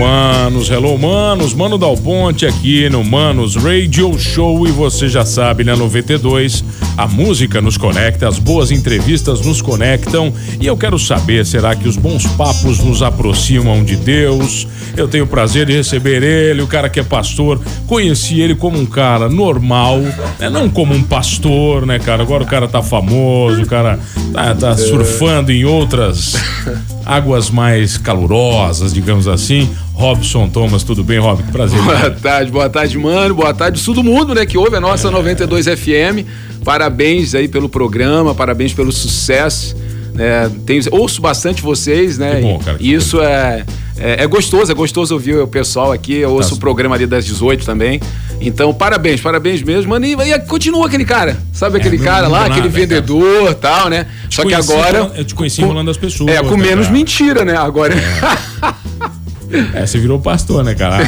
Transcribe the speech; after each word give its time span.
Manos, 0.00 0.70
hello, 0.70 0.98
manos, 0.98 1.52
Mano 1.52 1.76
Dal 1.76 1.94
Ponte 1.94 2.46
aqui 2.46 2.88
no 2.88 3.04
Manos 3.04 3.54
Radio 3.54 4.18
Show. 4.18 4.66
E 4.66 4.70
você 4.70 5.10
já 5.10 5.26
sabe, 5.26 5.62
na 5.62 5.76
92, 5.76 6.64
a 6.96 7.06
música 7.06 7.60
nos 7.60 7.76
conecta, 7.76 8.26
as 8.26 8.38
boas 8.38 8.70
entrevistas 8.70 9.42
nos 9.42 9.60
conectam. 9.60 10.32
E 10.58 10.66
eu 10.66 10.74
quero 10.74 10.98
saber, 10.98 11.44
será 11.44 11.76
que 11.76 11.86
os 11.86 11.98
bons 11.98 12.26
papos 12.28 12.78
nos 12.78 13.02
aproximam 13.02 13.84
de 13.84 13.94
Deus? 13.94 14.66
Eu 14.96 15.06
tenho 15.06 15.24
o 15.24 15.26
prazer 15.26 15.66
de 15.66 15.74
receber 15.74 16.22
ele, 16.22 16.62
o 16.62 16.66
cara 16.66 16.88
que 16.88 16.98
é 16.98 17.04
pastor, 17.04 17.60
conheci 17.86 18.40
ele 18.40 18.54
como 18.54 18.78
um 18.78 18.86
cara 18.86 19.28
normal, 19.28 19.98
né? 20.38 20.48
não 20.48 20.70
como 20.70 20.94
um 20.94 21.02
pastor, 21.02 21.84
né, 21.84 21.98
cara? 21.98 22.22
Agora 22.22 22.42
o 22.42 22.46
cara 22.46 22.66
tá 22.66 22.82
famoso, 22.82 23.60
o 23.60 23.66
cara 23.66 24.00
tá, 24.32 24.54
tá 24.54 24.76
surfando 24.78 25.52
em 25.52 25.66
outras 25.66 26.36
águas 27.04 27.50
mais 27.50 27.96
calorosas, 27.96 28.92
digamos 28.92 29.26
assim. 29.26 29.68
Robson 29.94 30.48
Thomas, 30.48 30.82
tudo 30.82 31.02
bem, 31.02 31.18
Rob? 31.18 31.42
Prazer. 31.44 31.80
Boa 31.82 32.10
tarde, 32.10 32.50
boa 32.50 32.68
tarde, 32.70 32.98
mano. 32.98 33.34
Boa 33.34 33.54
tarde, 33.54 33.82
todo 33.84 34.02
mundo, 34.02 34.34
né, 34.34 34.46
que 34.46 34.56
ouve 34.56 34.76
a 34.76 34.80
nossa 34.80 35.08
é. 35.08 35.10
92 35.10 35.66
FM. 35.66 36.26
Parabéns 36.64 37.34
aí 37.34 37.48
pelo 37.48 37.68
programa, 37.68 38.34
parabéns 38.34 38.72
pelo 38.72 38.92
sucesso. 38.92 39.76
É, 40.18 40.50
tenho, 40.66 40.82
ouço 40.90 41.20
bastante 41.20 41.62
vocês, 41.62 42.18
né? 42.18 42.36
Que 42.36 42.42
bom, 42.42 42.58
cara. 42.58 42.78
Que 42.78 42.92
isso 42.92 43.16
bom. 43.16 43.22
é 43.22 43.64
é, 44.00 44.24
é, 44.24 44.26
gostoso, 44.26 44.72
é 44.72 44.74
gostoso 44.74 45.12
ouvir 45.14 45.36
o 45.36 45.46
pessoal 45.46 45.92
aqui. 45.92 46.14
Eu 46.14 46.30
ouço 46.30 46.50
tá. 46.50 46.56
o 46.56 46.58
programa 46.58 46.94
ali 46.94 47.06
das 47.06 47.24
18 47.26 47.66
também. 47.66 48.00
Então, 48.40 48.72
parabéns, 48.72 49.20
parabéns 49.20 49.62
mesmo, 49.62 49.90
mano. 49.90 50.06
E, 50.06 50.14
e 50.14 50.38
continua 50.40 50.86
aquele 50.86 51.04
cara, 51.04 51.36
sabe 51.52 51.76
aquele 51.76 51.96
é, 51.96 51.98
cara 51.98 52.26
lá, 52.26 52.46
aquele 52.46 52.68
vendedor 52.68 53.50
e 53.50 53.54
tal, 53.54 53.90
né? 53.90 54.06
Só 54.30 54.42
que 54.44 54.54
agora. 54.54 55.12
Eu 55.14 55.24
te 55.24 55.34
conheci 55.34 55.60
enrolando 55.60 55.90
as 55.90 55.98
pessoas. 55.98 56.30
É, 56.30 56.42
com 56.42 56.56
né, 56.56 56.68
menos 56.68 56.86
cara? 56.86 56.98
mentira, 56.98 57.44
né? 57.44 57.56
Agora. 57.56 57.94
É. 57.94 59.82
é, 59.82 59.86
você 59.86 59.98
virou 59.98 60.18
pastor, 60.18 60.64
né, 60.64 60.74
cara? 60.74 60.98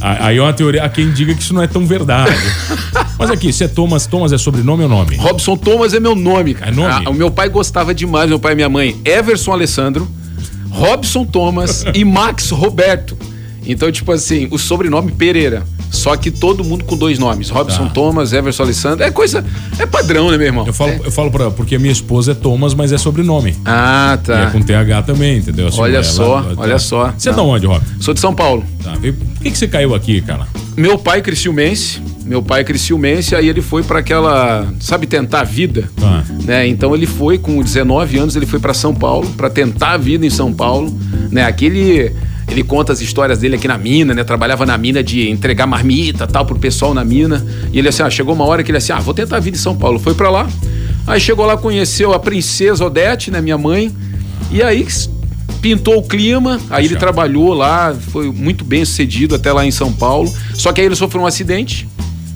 Aí 0.00 0.38
é 0.38 0.42
uma 0.42 0.52
teoria, 0.52 0.82
há 0.82 0.88
quem 0.88 1.12
diga 1.12 1.32
que 1.34 1.42
isso 1.42 1.54
não 1.54 1.62
é 1.62 1.68
tão 1.68 1.86
verdade. 1.86 2.34
Mas 3.16 3.30
aqui, 3.30 3.52
você 3.52 3.64
é 3.64 3.68
Thomas, 3.68 4.06
Thomas 4.06 4.32
é 4.32 4.38
sobrenome 4.38 4.82
ou 4.82 4.88
nome? 4.88 5.16
Robson 5.16 5.56
Thomas 5.56 5.94
é 5.94 6.00
meu 6.00 6.16
nome, 6.16 6.54
cara. 6.54 6.72
É 6.72 6.74
nome? 6.74 7.04
Ah, 7.06 7.10
o 7.10 7.14
meu 7.14 7.30
pai 7.30 7.48
gostava 7.48 7.94
demais, 7.94 8.28
meu 8.28 8.40
pai 8.40 8.52
e 8.52 8.56
minha 8.56 8.68
mãe, 8.68 9.00
Everson 9.04 9.52
Alessandro. 9.52 10.08
Robson 10.70 11.24
Thomas 11.24 11.84
e 11.94 12.04
Max 12.04 12.50
Roberto. 12.50 13.16
Então, 13.66 13.90
tipo 13.92 14.10
assim, 14.12 14.48
o 14.50 14.58
sobrenome 14.58 15.12
Pereira. 15.12 15.62
Só 15.90 16.16
que 16.16 16.30
todo 16.30 16.62
mundo 16.62 16.84
com 16.84 16.96
dois 16.96 17.18
nomes. 17.18 17.50
Robson 17.50 17.86
tá. 17.86 17.90
Thomas, 17.90 18.32
Everson 18.32 18.62
Alessandro. 18.62 19.04
É 19.04 19.10
coisa. 19.10 19.44
É 19.78 19.84
padrão, 19.84 20.30
né, 20.30 20.38
meu 20.38 20.46
irmão? 20.46 20.66
Eu 20.66 20.72
falo, 20.72 20.92
é. 20.92 21.00
eu 21.04 21.10
falo 21.10 21.30
pra. 21.30 21.50
Porque 21.50 21.74
a 21.74 21.78
minha 21.78 21.92
esposa 21.92 22.30
é 22.30 22.34
Thomas, 22.34 22.74
mas 22.74 22.92
é 22.92 22.98
sobrenome. 22.98 23.56
Ah, 23.64 24.18
tá. 24.22 24.40
E 24.40 24.46
é 24.46 24.50
com 24.50 24.62
TH 24.62 25.02
também, 25.02 25.38
entendeu? 25.38 25.66
Assim, 25.66 25.80
olha 25.80 26.02
só, 26.04 26.38
ela, 26.38 26.54
olha 26.56 26.72
tá. 26.74 26.78
só. 26.78 27.12
Você 27.16 27.30
é 27.30 27.32
de 27.32 27.40
onde, 27.40 27.66
Rob? 27.66 27.82
Sou 27.98 28.14
de 28.14 28.20
São 28.20 28.32
Paulo. 28.32 28.64
Tá. 28.82 28.92
Por 28.92 29.42
que, 29.42 29.50
que 29.50 29.58
você 29.58 29.66
caiu 29.66 29.94
aqui, 29.94 30.20
cara? 30.20 30.46
Meu 30.76 30.96
pai 30.96 31.18
é 31.18 31.22
criciumense. 31.22 32.00
Meu 32.24 32.42
pai 32.42 32.60
é 32.60 32.64
criciumense, 32.64 33.34
aí 33.34 33.48
ele 33.48 33.62
foi 33.62 33.82
para 33.82 33.98
aquela, 33.98 34.72
sabe, 34.78 35.06
tentar 35.06 35.40
a 35.40 35.44
vida, 35.44 35.90
tá. 35.96 36.24
né? 36.44 36.66
Então 36.66 36.94
ele 36.94 37.06
foi 37.06 37.38
com 37.38 37.62
19 37.62 38.18
anos, 38.18 38.36
ele 38.36 38.46
foi 38.46 38.60
para 38.60 38.74
São 38.74 38.94
Paulo 38.94 39.28
para 39.36 39.48
tentar 39.48 39.92
a 39.92 39.96
vida 39.96 40.24
em 40.24 40.30
São 40.30 40.52
Paulo, 40.52 40.96
né? 41.30 41.44
Aquele 41.44 42.12
ele 42.50 42.64
conta 42.64 42.92
as 42.92 43.00
histórias 43.00 43.38
dele 43.38 43.54
aqui 43.54 43.68
na 43.68 43.78
mina, 43.78 44.12
né? 44.12 44.24
Trabalhava 44.24 44.66
na 44.66 44.76
mina 44.76 45.02
de 45.02 45.30
entregar 45.30 45.66
marmita, 45.66 46.26
tal, 46.26 46.44
pro 46.44 46.58
pessoal 46.58 46.92
na 46.92 47.04
mina. 47.04 47.44
E 47.72 47.78
ele 47.78 47.88
assim, 47.88 48.02
ah, 48.02 48.10
chegou 48.10 48.34
uma 48.34 48.44
hora 48.44 48.64
que 48.64 48.70
ele 48.70 48.78
assim, 48.78 48.92
ah, 48.92 48.98
vou 48.98 49.14
tentar 49.14 49.36
a 49.36 49.40
vida 49.40 49.56
em 49.56 49.60
São 49.60 49.76
Paulo. 49.76 49.98
Foi 50.00 50.14
para 50.14 50.28
lá. 50.30 50.50
Aí 51.06 51.20
chegou 51.20 51.46
lá, 51.46 51.56
conheceu 51.56 52.12
a 52.12 52.18
princesa 52.18 52.84
Odete, 52.84 53.30
né, 53.30 53.40
minha 53.40 53.56
mãe. 53.56 53.94
E 54.50 54.62
aí 54.62 54.84
pintou 55.62 55.98
o 55.98 56.02
clima, 56.02 56.58
aí 56.70 56.86
ele 56.86 56.96
trabalhou 56.96 57.52
lá, 57.52 57.94
foi 57.94 58.32
muito 58.32 58.64
bem 58.64 58.84
sucedido 58.84 59.34
até 59.34 59.52
lá 59.52 59.64
em 59.64 59.70
São 59.70 59.92
Paulo. 59.92 60.32
Só 60.54 60.72
que 60.72 60.80
aí 60.80 60.86
ele 60.86 60.96
sofreu 60.96 61.22
um 61.22 61.26
acidente, 61.26 61.86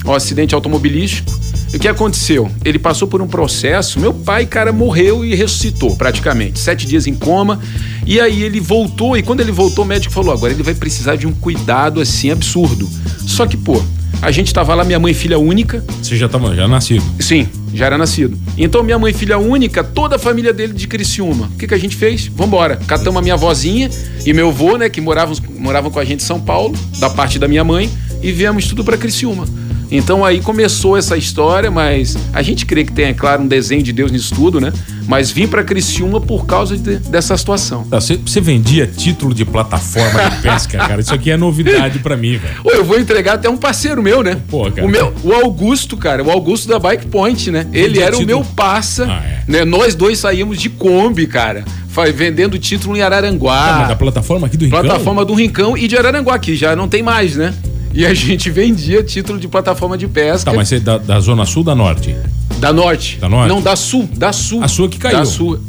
um 0.05 0.13
acidente 0.13 0.55
automobilístico. 0.55 1.33
E 1.73 1.77
o 1.77 1.81
que 1.81 1.89
aconteceu? 1.89 2.51
Ele 2.65 2.79
passou 2.79 3.09
por 3.09 3.21
um 3.21 3.27
processo. 3.27 3.99
Meu 3.99 4.13
pai, 4.13 4.47
cara, 4.47 4.73
morreu 4.73 5.25
e 5.25 5.35
ressuscitou 5.35 5.97
praticamente. 5.97 6.59
Sete 6.59 6.87
dias 6.87 7.07
em 7.07 7.15
coma. 7.15 7.61
E 8.07 8.21
aí 8.21 8.43
ele 8.43 8.61
voltou. 8.61 9.17
E 9.17 9.23
quando 9.23 9.41
ele 9.41 9.51
voltou, 9.51 9.85
o 9.85 9.89
médico 9.89 10.15
falou: 10.15 10.33
agora 10.33 10.53
ele 10.53 10.63
vai 10.63 10.75
precisar 10.75 11.17
de 11.17 11.27
um 11.27 11.33
cuidado 11.33 12.01
assim 12.01 12.31
absurdo. 12.31 12.89
Só 13.27 13.47
que, 13.47 13.57
pô, 13.57 13.83
a 14.23 14.31
gente 14.31 14.55
tava 14.55 14.75
lá, 14.75 14.85
minha 14.85 14.99
mãe, 14.99 15.13
filha 15.13 15.39
única. 15.39 15.85
Você 16.01 16.17
já 16.17 16.29
tava 16.29 16.55
já 16.55 16.69
nascido? 16.69 17.05
Sim, 17.19 17.49
já 17.75 17.87
era 17.87 17.99
nascido. 17.99 18.39
Então, 18.57 18.83
minha 18.83 18.99
mãe, 18.99 19.13
filha 19.13 19.37
única, 19.37 19.83
toda 19.83 20.17
a 20.17 20.19
família 20.19 20.53
dele 20.53 20.73
de 20.73 20.87
Criciúma. 20.87 21.51
O 21.55 21.59
que, 21.59 21.67
que 21.67 21.75
a 21.75 21.79
gente 21.79 21.97
fez? 21.97 22.27
Vambora. 22.29 22.77
Catamos 22.87 23.19
a 23.19 23.23
minha 23.23 23.37
vozinha 23.37 23.91
e 24.25 24.33
meu 24.33 24.49
avô, 24.49 24.77
né, 24.77 24.89
que 24.89 25.01
moravam, 25.01 25.37
moravam 25.59 25.91
com 25.91 25.99
a 25.99 26.05
gente 26.05 26.23
em 26.23 26.27
São 26.27 26.41
Paulo, 26.41 26.75
da 26.99 27.11
parte 27.11 27.39
da 27.39 27.49
minha 27.49 27.65
mãe, 27.65 27.91
e 28.23 28.33
viemos 28.33 28.67
tudo 28.67 28.85
para 28.85 28.97
Criciúma. 28.97 29.45
Então 29.91 30.25
aí 30.25 30.41
começou 30.41 30.97
essa 30.97 31.17
história, 31.17 31.71
mas 31.71 32.17
a 32.33 32.43
gente 32.43 32.67
crê 32.67 32.85
que 32.85 32.93
tem, 32.93 33.07
é 33.07 33.15
claro, 33.15 33.43
um 33.43 33.47
desenho 33.47 33.83
de 33.83 33.93
Deus 33.93 34.11
nisso 34.11 34.35
tudo, 34.35 34.61
né? 34.61 34.73
Mas 35.07 35.31
vim 35.31 35.47
para 35.47 35.63
Criciúma 35.63 36.21
por 36.21 36.47
causa 36.47 36.77
de, 36.77 36.97
dessa 36.97 37.37
situação. 37.37 37.85
Você, 37.91 38.17
tá, 38.17 38.41
vendia 38.41 38.87
título 38.87 39.35
de 39.35 39.45
plataforma 39.45 40.31
de 40.31 40.43
pesca, 40.43 40.79
cara? 40.79 41.01
Isso 41.01 41.15
aqui 41.15 41.31
é 41.31 41.37
novidade 41.37 41.99
para 41.99 42.17
mim, 42.17 42.39
velho. 42.39 42.55
Eu 42.65 42.85
vou 42.85 42.99
entregar 42.99 43.35
até 43.35 43.49
um 43.49 43.57
parceiro 43.57 44.03
meu, 44.03 44.23
né? 44.23 44.39
Pô, 44.49 44.71
cara. 44.71 44.87
O, 44.87 44.91
meu, 44.91 45.15
o 45.23 45.33
Augusto, 45.33 45.97
cara, 45.97 46.23
o 46.23 46.31
Augusto 46.31 46.69
da 46.69 46.79
Bike 46.79 47.07
Point, 47.07 47.51
né? 47.51 47.67
Ele 47.73 48.01
era 48.01 48.17
o 48.17 48.25
meu 48.25 48.43
passa, 48.43 49.07
ah, 49.07 49.23
é. 49.25 49.43
né? 49.47 49.65
Nós 49.65 49.95
dois 49.95 50.19
saímos 50.19 50.59
de 50.59 50.71
Kombi, 50.71 51.27
cara 51.27 51.65
vendendo 52.13 52.59
título 52.59 52.97
em 52.97 53.03
Araranguá. 53.03 53.85
Ah, 53.85 53.89
da 53.89 53.95
plataforma 53.95 54.47
aqui 54.49 54.57
do 54.57 54.65
Rincão? 54.65 54.81
Plataforma 54.81 55.25
do 55.25 55.35
Rincão 55.35 55.77
e 55.77 55.87
de 55.87 55.97
Araranguá, 55.97 56.39
que 56.39 56.57
já 56.57 56.75
não 56.75 56.89
tem 56.89 57.03
mais, 57.03 57.37
né? 57.37 57.55
E 57.95 58.05
a 58.05 58.13
gente 58.13 58.51
vendia 58.51 59.05
título 59.05 59.39
de 59.39 59.47
plataforma 59.47 59.97
de 59.97 60.09
pesca. 60.09 60.51
Tá, 60.51 60.57
mas 60.57 60.69
você 60.69 60.77
é 60.77 60.81
da, 60.81 60.99
da 60.99 61.21
Zona 61.21 61.47
Sul 61.47 61.63
da 61.63 61.77
Norte? 61.77 62.17
Da 62.59 62.73
Norte. 62.73 63.19
Da 63.19 63.29
Norte? 63.29 63.49
Não, 63.49 63.63
da 63.63 63.77
Sul, 63.77 64.09
da 64.13 64.33
Sul. 64.33 64.65
A 64.65 64.67
sua 64.67 64.89
que 64.89 64.99
caiu. 64.99 65.19
Da 65.19 65.25
Sul. 65.25 65.61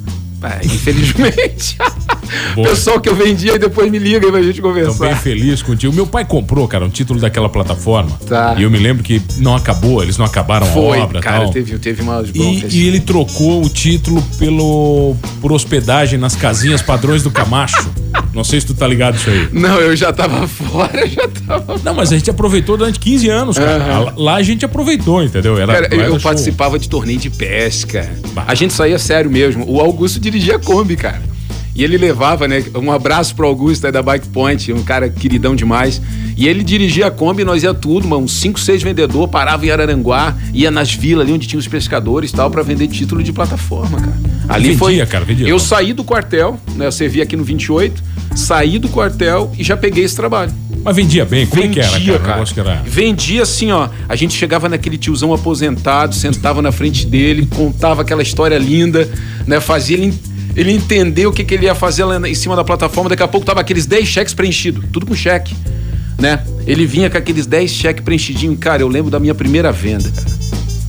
É, 0.41 0.65
infelizmente. 0.65 1.77
Pessoal 2.55 2.99
que 2.99 3.09
eu 3.09 3.15
vendia 3.15 3.55
e 3.55 3.59
depois 3.59 3.89
me 3.91 3.99
liga 3.99 4.31
pra 4.31 4.41
gente 4.41 4.61
conversar. 4.61 4.93
Tô 4.93 5.05
bem 5.05 5.15
feliz 5.15 5.61
contigo. 5.61 5.93
Meu 5.93 6.07
pai 6.07 6.25
comprou, 6.25 6.67
cara, 6.67 6.85
um 6.85 6.89
título 6.89 7.19
daquela 7.19 7.49
plataforma. 7.49 8.11
Tá. 8.27 8.55
E 8.57 8.63
eu 8.63 8.71
me 8.71 8.77
lembro 8.77 9.03
que 9.03 9.21
não 9.37 9.55
acabou, 9.55 10.01
eles 10.01 10.17
não 10.17 10.25
acabaram 10.25 10.65
Foi, 10.67 10.99
a 10.99 11.03
obra 11.03 11.19
cara, 11.19 11.43
tal. 11.43 11.51
teve, 11.51 11.77
teve 11.77 12.01
uma 12.01 12.23
e, 12.33 12.65
e 12.69 12.87
ele 12.87 12.99
trocou 12.99 13.63
o 13.63 13.69
título 13.69 14.21
pelo 14.37 15.15
por 15.41 15.51
hospedagem 15.51 16.17
nas 16.17 16.35
casinhas 16.35 16.81
padrões 16.81 17.23
do 17.23 17.31
Camacho. 17.31 17.89
Não 18.33 18.43
sei 18.43 18.59
se 18.59 18.67
tu 18.67 18.73
tá 18.73 18.87
ligado 18.87 19.15
isso 19.15 19.29
aí. 19.29 19.49
Não, 19.51 19.79
eu 19.79 19.95
já 19.95 20.11
tava 20.11 20.45
fora, 20.47 21.07
já 21.07 21.27
tava. 21.47 21.79
Não, 21.83 21.93
mas 21.93 22.11
a 22.11 22.17
gente 22.17 22.29
aproveitou 22.29 22.77
durante 22.77 22.99
15 22.99 23.29
anos, 23.29 23.57
cara. 23.57 24.11
Uhum. 24.11 24.23
Lá 24.23 24.35
a 24.35 24.43
gente 24.43 24.65
aproveitou, 24.65 25.23
entendeu? 25.23 25.57
Era, 25.57 25.87
cara, 25.87 25.95
eu 25.95 26.19
participava 26.19 26.77
de 26.77 26.89
torneio 26.89 27.19
de 27.19 27.29
pesca. 27.29 28.09
Bah. 28.33 28.45
A 28.47 28.55
gente 28.55 28.73
saía 28.73 28.99
sério 28.99 29.29
mesmo. 29.31 29.65
O 29.69 29.79
Augusto 29.79 30.19
dirigia 30.19 30.57
a 30.57 30.59
Kombi, 30.59 30.95
cara. 30.95 31.21
E 31.75 31.83
ele 31.83 31.97
levava, 31.97 32.47
né? 32.47 32.63
Um 32.73 32.89
abraço 32.89 33.35
pro 33.35 33.45
Augusto 33.45 33.85
aí 33.85 33.91
da 33.91 34.01
Bike 34.01 34.29
Point, 34.29 34.71
um 34.71 34.81
cara 34.81 35.09
queridão 35.09 35.53
demais. 35.53 36.01
E 36.37 36.47
ele 36.47 36.63
dirigia 36.63 37.07
a 37.07 37.11
Kombi, 37.11 37.43
nós 37.43 37.63
ia 37.63 37.73
tudo, 37.73 38.07
mano, 38.07 38.23
uns 38.23 38.33
5, 38.39 38.57
6 38.57 38.81
vendedores, 38.81 39.29
parava 39.29 39.65
em 39.65 39.69
Araranguá, 39.69 40.35
ia 40.53 40.71
nas 40.71 40.93
vilas 40.93 41.25
ali 41.25 41.33
onde 41.33 41.47
tinha 41.47 41.59
os 41.59 41.67
pescadores 41.67 42.31
e 42.31 42.33
tal, 42.33 42.49
para 42.49 42.63
vender 42.63 42.87
título 42.87 43.21
de 43.21 43.33
plataforma, 43.33 43.99
cara. 43.99 44.17
Ali 44.47 44.69
vendia, 44.69 44.79
foi. 44.79 45.05
Cara, 45.05 45.25
vendia, 45.25 45.47
eu 45.47 45.59
saí 45.59 45.91
do 45.91 46.03
quartel, 46.03 46.57
né? 46.75 46.85
Eu 46.85 46.91
servi 46.93 47.21
aqui 47.21 47.35
no 47.35 47.43
28, 47.43 48.01
saí 48.35 48.79
do 48.79 48.87
quartel 48.87 49.51
e 49.57 49.63
já 49.63 49.75
peguei 49.75 50.05
esse 50.05 50.15
trabalho. 50.15 50.53
Mas 50.81 50.95
vendia 50.95 51.25
bem, 51.25 51.45
como 51.45 51.61
vendia, 51.61 51.83
é 51.83 51.87
que 51.89 52.09
era, 52.11 52.19
cara? 52.19 52.45
cara. 52.45 52.69
era... 52.69 52.83
Vendia 52.83 53.43
assim, 53.43 53.71
ó. 53.71 53.89
A 54.07 54.15
gente 54.15 54.33
chegava 54.33 54.69
naquele 54.69 54.97
tiozão 54.97 55.33
aposentado, 55.33 56.15
sentava 56.15 56.61
na 56.61 56.71
frente 56.71 57.05
dele, 57.05 57.45
contava 57.47 58.03
aquela 58.03 58.21
história 58.21 58.57
linda, 58.57 59.09
né? 59.45 59.59
Fazia 59.59 59.97
ele 59.97 60.13
ele 60.55 60.71
entendeu 60.71 61.29
o 61.29 61.33
que, 61.33 61.43
que 61.43 61.53
ele 61.53 61.65
ia 61.65 61.75
fazer 61.75 62.05
lá 62.05 62.27
em 62.27 62.35
cima 62.35 62.55
da 62.55 62.63
plataforma. 62.63 63.09
Daqui 63.09 63.23
a 63.23 63.27
pouco 63.27 63.45
tava 63.45 63.59
aqueles 63.59 63.85
10 63.85 64.07
cheques 64.07 64.33
preenchidos, 64.33 64.83
tudo 64.91 65.05
com 65.05 65.15
cheque, 65.15 65.55
né? 66.17 66.43
Ele 66.65 66.85
vinha 66.85 67.09
com 67.09 67.17
aqueles 67.17 67.45
10 67.45 67.69
cheques 67.69 68.03
preenchidinhos. 68.03 68.57
Cara, 68.59 68.81
eu 68.81 68.87
lembro 68.87 69.11
da 69.11 69.19
minha 69.19 69.35
primeira 69.35 69.71
venda. 69.71 70.09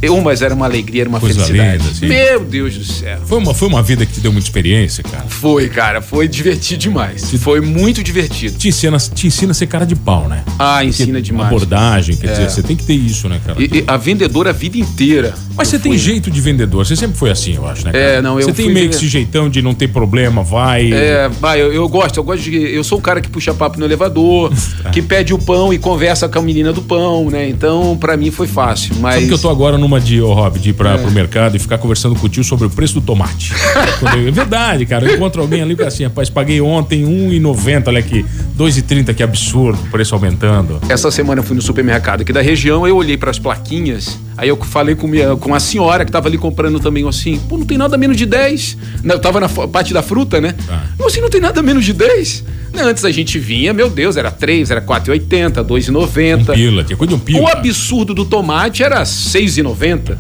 Eu, 0.03 0.21
mas 0.21 0.43
era 0.43 0.55
uma 0.55 0.67
alegria, 0.67 1.03
era 1.03 1.09
uma 1.09 1.21
Coisa 1.21 1.45
felicidade. 1.45 1.79
Linda, 1.79 1.91
assim. 1.91 2.07
Meu 2.07 2.45
Deus 2.45 2.75
do 2.77 2.85
céu. 2.85 3.19
Foi 3.25 3.39
uma, 3.39 3.55
foi 3.55 3.69
uma 3.69 3.83
vida 3.83 4.05
que 4.05 4.13
te 4.13 4.21
deu 4.21 4.33
muita 4.33 4.47
experiência, 4.47 5.03
cara? 5.03 5.25
Foi, 5.29 5.69
cara. 5.69 6.03
Foi 6.03 6.29
divertido 6.29 6.81
demais. 6.81 7.31
Te, 7.31 7.39
foi 7.39 7.61
muito 7.61 8.03
divertido. 8.03 8.59
Te 8.59 8.69
ensina, 8.69 8.99
te 8.99 9.27
ensina 9.27 9.53
a 9.53 9.55
ser 9.55 9.67
cara 9.67 9.87
de 9.87 9.97
pau, 9.97 10.29
né? 10.29 10.45
Ah, 10.59 10.85
ensina 10.85 11.13
Porque 11.13 11.23
demais. 11.23 11.49
Abordagem, 11.49 12.17
quer 12.17 12.29
é. 12.29 12.33
dizer, 12.33 12.51
você 12.51 12.63
tem 12.63 12.77
que 12.77 12.85
ter 12.85 12.95
isso, 12.95 13.29
né, 13.29 13.41
cara? 13.45 13.61
E, 13.61 13.79
e 13.79 13.85
a 13.87 13.97
vendedora 13.97 14.51
a 14.51 14.53
vida 14.53 14.79
inteira. 14.79 15.35
Mas 15.57 15.69
você 15.69 15.79
fui. 15.79 15.91
tem 15.91 15.99
jeito 15.99 16.31
de 16.31 16.41
vendedor. 16.41 16.85
Você 16.85 16.95
sempre 16.95 17.17
foi 17.17 17.31
assim, 17.31 17.55
eu 17.57 17.67
acho, 17.67 17.85
né? 17.87 17.93
Cara? 17.93 18.05
É, 18.05 18.23
não, 18.23 18.39
eu 18.39 18.47
Você 18.47 18.53
tem 18.53 18.71
meio 18.71 18.91
que 18.91 18.97
esse 18.97 19.09
jeitão 19.09 19.49
de 19.49 19.63
não 19.63 19.75
ter 19.75 19.89
problema, 19.89 20.43
vai. 20.43 20.93
É, 20.93 21.29
vai, 21.29 21.61
eu, 21.61 21.73
eu 21.73 21.89
gosto, 21.89 22.19
eu 22.19 22.25
gosto 22.25 22.43
de. 22.43 22.57
Eu 22.57 22.85
sou 22.85 22.99
o 22.99 23.01
cara 23.01 23.21
que 23.21 23.29
puxa 23.29 23.55
papo 23.55 23.79
no 23.79 23.87
elevador, 23.87 24.53
tá. 24.83 24.91
que 24.91 25.01
pede 25.01 25.33
o 25.33 25.39
pão 25.39 25.73
e 25.73 25.79
conversa 25.79 26.29
com 26.29 26.39
a 26.39 26.43
menina 26.43 26.73
do 26.73 26.83
pão, 26.83 27.31
né? 27.31 27.49
Então, 27.49 27.97
para 27.97 28.17
mim 28.17 28.31
foi 28.31 28.47
fácil. 28.47 28.95
Mas... 29.01 29.15
Sabe 29.15 29.27
que 29.29 29.35
eu 29.35 29.39
tô 29.39 29.49
agora 29.49 29.79
numa 29.87 30.01
de, 30.01 30.21
ô 30.21 30.29
oh, 30.29 30.35
Rob, 30.35 30.59
de 30.59 30.71
ir 30.71 30.73
pra, 30.73 30.95
é. 30.95 30.99
pro 30.99 31.11
mercado 31.11 31.57
e 31.57 31.59
ficar 31.59 31.79
conversando 31.79 32.17
com 32.17 32.27
o 32.27 32.29
tio 32.29 32.43
sobre 32.43 32.67
o 32.67 32.71
preço 32.71 32.95
do 32.95 33.01
tomate. 33.01 33.53
eu, 34.17 34.29
é 34.29 34.31
verdade, 34.31 34.85
cara. 34.85 35.07
Eu 35.07 35.15
encontro 35.15 35.41
alguém 35.41 35.63
ali 35.63 35.77
que 35.77 35.83
assim, 35.83 36.05
rapaz, 36.05 36.29
paguei 36.29 36.61
ontem 36.61 37.05
R$1,90, 37.05 37.85
olha 37.87 38.01
aqui. 38.01 38.23
R$2,30, 38.59 39.15
que 39.15 39.23
absurdo, 39.23 39.79
o 39.81 39.91
preço 39.91 40.15
aumentando. 40.15 40.81
Essa 40.89 41.11
semana 41.11 41.41
eu 41.41 41.45
fui 41.45 41.55
no 41.55 41.63
supermercado 41.63 42.23
aqui 42.23 42.33
da 42.33 42.43
região, 42.43 42.87
eu 42.87 42.97
olhei 42.97 43.17
para 43.17 43.31
as 43.31 43.39
plaquinhas, 43.39 44.19
aí 44.37 44.49
eu 44.49 44.57
falei 44.57 44.95
com, 44.95 45.07
minha, 45.07 45.37
com 45.37 45.55
a 45.55 45.61
senhora 45.61 46.05
que 46.05 46.11
tava 46.11 46.29
ali 46.29 46.37
comprando 46.37 46.81
também, 46.81 47.07
assim, 47.09 47.39
pô, 47.49 47.57
não 47.57 47.65
tem 47.65 47.79
nada 47.79 47.97
menos 47.97 48.17
de 48.17 48.27
10. 48.27 48.77
Eu 49.05 49.19
tava 49.19 49.41
na 49.41 49.49
parte 49.49 49.95
da 49.95 50.03
fruta, 50.03 50.41
né? 50.41 50.55
Ah. 50.69 50.83
Assim, 51.07 51.21
não 51.21 51.31
tem 51.31 51.41
nada 51.41 51.63
menos 51.63 51.85
de 51.85 51.93
10. 51.93 52.45
Antes 52.79 53.05
a 53.05 53.11
gente 53.11 53.39
vinha, 53.39 53.73
meu 53.73 53.89
Deus, 53.89 54.17
era 54.17 54.31
3, 54.31 54.71
era 54.71 54.83
4,80, 54.83 55.65
2,90. 55.65 56.41
Um 56.41 56.55
pila, 56.55 56.85
tinha 56.85 56.97
coisa 56.97 57.15
de 57.15 57.15
um 57.15 57.19
pila. 57.19 57.41
O 57.41 57.49
absurdo 57.49 58.15
do 58.15 58.25
tomate 58.25 58.83
era 58.83 59.03
6,90. 59.03 60.17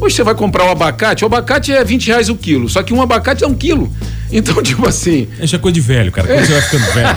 Hoje 0.00 0.16
você 0.16 0.22
vai 0.22 0.34
comprar 0.34 0.64
um 0.64 0.70
abacate, 0.70 1.24
o 1.24 1.26
abacate 1.26 1.72
é 1.72 1.84
20 1.84 2.06
reais 2.06 2.28
o 2.30 2.34
quilo, 2.34 2.70
só 2.70 2.82
que 2.82 2.94
um 2.94 3.02
abacate 3.02 3.44
é 3.44 3.46
um 3.46 3.54
quilo. 3.54 3.92
Então, 4.32 4.60
tipo 4.62 4.88
assim. 4.88 5.28
Isso 5.40 5.54
é 5.54 5.58
coisa 5.58 5.74
de 5.74 5.80
velho, 5.80 6.10
cara. 6.10 6.26
Quando 6.26 6.46
você 6.46 6.52
vai 6.52 6.62
ficando 6.62 6.92
velho, 6.92 7.16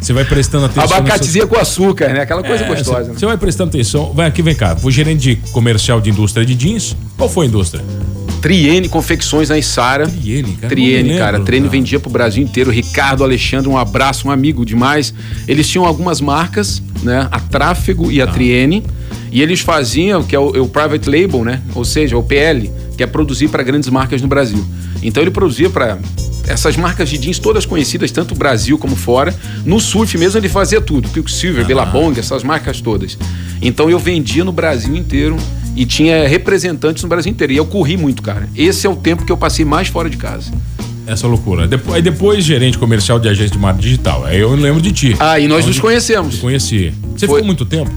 você 0.00 0.12
vai 0.12 0.24
prestando 0.24 0.66
atenção. 0.66 0.96
Abacatezinha 0.96 1.46
com 1.46 1.56
açúcar, 1.56 2.08
né? 2.08 2.22
Aquela 2.22 2.42
coisa 2.42 2.64
é, 2.64 2.68
gostosa. 2.68 3.04
Você, 3.04 3.08
né? 3.08 3.18
você 3.18 3.26
vai 3.26 3.36
prestando 3.36 3.68
atenção. 3.68 4.12
Vai 4.12 4.26
aqui, 4.26 4.42
vem 4.42 4.54
cá. 4.54 4.76
O 4.82 4.90
gerente 4.90 5.20
de 5.20 5.36
comercial 5.52 6.00
de 6.00 6.10
indústria 6.10 6.44
de 6.44 6.54
jeans. 6.56 6.96
Qual 7.16 7.28
foi 7.28 7.46
a 7.46 7.48
indústria? 7.48 7.84
Triene 8.44 8.90
Confecções 8.90 9.48
na 9.48 9.56
Isara. 9.56 10.06
Triene, 10.06 10.52
cara. 10.52 10.68
Triene, 10.68 11.16
cara. 11.16 11.40
Triene 11.40 11.66
vendia 11.66 11.98
pro 11.98 12.10
Brasil 12.10 12.44
inteiro. 12.44 12.70
Ricardo 12.70 13.24
Alexandre, 13.24 13.70
um 13.70 13.78
abraço, 13.78 14.28
um 14.28 14.30
amigo 14.30 14.66
demais. 14.66 15.14
Eles 15.48 15.66
tinham 15.66 15.86
algumas 15.86 16.20
marcas, 16.20 16.82
né? 17.02 17.26
A 17.32 17.40
Tráfego 17.40 18.12
e 18.12 18.20
a 18.20 18.24
ah. 18.24 18.26
Triene. 18.26 18.84
E 19.32 19.40
eles 19.40 19.60
faziam, 19.60 20.22
que 20.22 20.36
é 20.36 20.38
o, 20.38 20.54
é 20.54 20.60
o, 20.60 20.68
private 20.68 21.08
label, 21.08 21.42
né? 21.42 21.62
Ou 21.74 21.86
seja, 21.86 22.18
o 22.18 22.22
PL, 22.22 22.70
que 22.98 23.02
é 23.02 23.06
produzir 23.06 23.48
para 23.48 23.62
grandes 23.62 23.88
marcas 23.88 24.20
no 24.20 24.28
Brasil. 24.28 24.62
Então 25.02 25.22
ele 25.22 25.30
produzia 25.30 25.70
para 25.70 25.98
essas 26.46 26.76
marcas 26.76 27.08
de 27.08 27.18
jeans 27.18 27.38
todas 27.38 27.66
conhecidas, 27.66 28.10
tanto 28.10 28.34
Brasil 28.34 28.78
como 28.78 28.96
fora. 28.96 29.34
No 29.64 29.80
surf 29.80 30.16
mesmo 30.18 30.38
ele 30.38 30.48
fazia 30.48 30.80
tudo, 30.80 31.08
Quicksilver, 31.08 31.64
ah. 31.64 31.66
Billabong, 31.66 32.18
essas 32.18 32.42
marcas 32.42 32.80
todas. 32.80 33.18
Então 33.60 33.88
eu 33.88 33.98
vendia 33.98 34.44
no 34.44 34.52
Brasil 34.52 34.94
inteiro 34.94 35.36
e 35.76 35.84
tinha 35.84 36.28
representantes 36.28 37.02
no 37.02 37.08
Brasil 37.08 37.32
inteiro. 37.32 37.52
E 37.52 37.56
eu 37.56 37.66
corri 37.66 37.96
muito, 37.96 38.22
cara. 38.22 38.48
Esse 38.54 38.86
é 38.86 38.90
o 38.90 38.96
tempo 38.96 39.24
que 39.24 39.32
eu 39.32 39.36
passei 39.36 39.64
mais 39.64 39.88
fora 39.88 40.08
de 40.08 40.16
casa. 40.16 40.52
Essa 41.06 41.26
loucura. 41.26 41.66
Depois, 41.66 41.96
aí 41.96 42.02
depois 42.02 42.44
gerente 42.44 42.78
comercial 42.78 43.18
de 43.18 43.28
agência 43.28 43.52
de 43.52 43.58
marketing 43.58 43.88
digital. 43.88 44.24
Aí 44.24 44.40
eu 44.40 44.54
lembro 44.54 44.80
de 44.80 44.92
ti. 44.92 45.16
Ah, 45.18 45.38
e 45.38 45.46
nós 45.46 45.58
Onde 45.58 45.68
nos 45.68 45.80
conhecemos. 45.80 46.38
Conheci. 46.38 46.92
Você 47.14 47.26
Foi... 47.26 47.36
ficou 47.36 47.44
muito 47.44 47.66
tempo? 47.66 47.90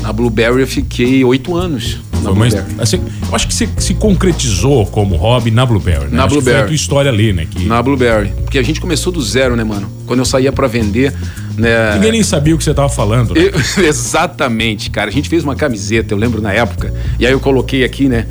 Na 0.00 0.12
Blueberry 0.12 0.60
eu 0.60 0.66
fiquei 0.66 1.24
oito 1.24 1.56
anos. 1.56 1.98
Foi, 2.30 2.38
mas, 2.38 2.54
assim, 2.78 3.00
eu 3.28 3.34
acho 3.34 3.46
que 3.46 3.54
você 3.54 3.68
se 3.78 3.94
concretizou 3.94 4.86
como 4.86 5.16
hobby 5.16 5.50
na 5.50 5.66
Blueberry, 5.66 6.04
né? 6.04 6.10
Na 6.12 6.24
acho 6.24 6.34
Blueberry. 6.34 6.56
foi 6.56 6.64
a 6.64 6.66
tua 6.66 6.74
história 6.74 7.10
ali, 7.10 7.32
né? 7.32 7.46
Que... 7.50 7.64
Na 7.64 7.82
Blueberry. 7.82 8.32
Porque 8.42 8.58
a 8.58 8.62
gente 8.62 8.80
começou 8.80 9.12
do 9.12 9.22
zero, 9.22 9.56
né, 9.56 9.64
mano? 9.64 9.90
Quando 10.06 10.20
eu 10.20 10.24
saía 10.24 10.52
para 10.52 10.66
vender, 10.66 11.12
né? 11.56 11.94
Ninguém 11.94 12.12
nem 12.12 12.22
sabia 12.22 12.54
o 12.54 12.58
que 12.58 12.64
você 12.64 12.74
tava 12.74 12.88
falando, 12.88 13.34
né? 13.34 13.40
eu, 13.42 13.52
exatamente, 13.84 14.90
cara. 14.90 15.10
A 15.10 15.12
gente 15.12 15.28
fez 15.28 15.44
uma 15.44 15.56
camiseta, 15.56 16.14
eu 16.14 16.18
lembro 16.18 16.40
na 16.40 16.52
época. 16.52 16.92
E 17.18 17.26
aí 17.26 17.32
eu 17.32 17.40
coloquei 17.40 17.84
aqui, 17.84 18.08
né? 18.08 18.26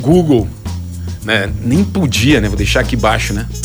Google, 0.00 0.48
né? 1.24 1.50
Nem 1.64 1.84
podia, 1.84 2.40
né? 2.40 2.48
Vou 2.48 2.56
deixar 2.56 2.80
aqui 2.80 2.96
embaixo, 2.96 3.32
né? 3.32 3.46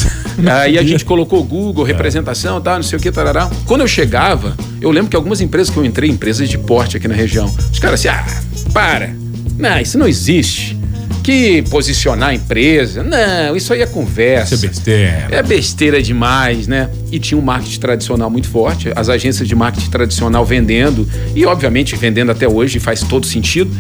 Aí 0.62 0.78
a 0.78 0.84
gente 0.84 1.06
colocou 1.06 1.42
Google, 1.44 1.86
é. 1.86 1.88
representação, 1.88 2.60
tá, 2.60 2.76
não 2.76 2.84
sei 2.84 3.00
o 3.00 3.02
que, 3.02 3.10
tarará. 3.10 3.50
Quando 3.66 3.82
eu 3.82 3.88
chegava, 3.88 4.56
eu 4.82 4.92
lembro 4.92 5.10
que 5.10 5.16
algumas 5.16 5.40
empresas 5.40 5.74
que 5.74 5.80
eu 5.80 5.86
entrei, 5.86 6.10
empresas 6.10 6.50
de 6.50 6.58
porte 6.58 6.98
aqui 6.98 7.08
na 7.08 7.16
região, 7.16 7.46
os 7.72 7.80
caras 7.80 8.06
assim, 8.06 8.10
ah, 8.10 8.26
para, 8.74 9.16
não, 9.58 9.80
isso 9.80 9.98
não 9.98 10.08
existe. 10.08 10.78
Que 11.24 11.64
posicionar 11.64 12.30
a 12.30 12.34
empresa, 12.36 13.02
não, 13.02 13.56
isso 13.56 13.74
aí 13.74 13.82
é 13.82 13.88
conversa. 13.88 14.54
Isso 14.54 14.66
é 14.66 14.68
besteira. 14.68 15.28
É 15.32 15.42
besteira 15.42 16.04
demais, 16.04 16.68
né? 16.68 16.88
E 17.12 17.18
tinha 17.18 17.36
um 17.36 17.42
marketing 17.42 17.80
tradicional 17.80 18.30
muito 18.30 18.48
forte, 18.48 18.92
as 18.96 19.10
agências 19.10 19.48
de 19.48 19.56
marketing 19.56 19.90
tradicional 19.90 20.46
vendendo, 20.46 21.10
e 21.34 21.44
obviamente 21.44 21.96
vendendo 21.96 22.32
até 22.32 22.48
hoje, 22.48 22.80
faz 22.80 23.02
todo 23.02 23.26
sentido. 23.26 23.72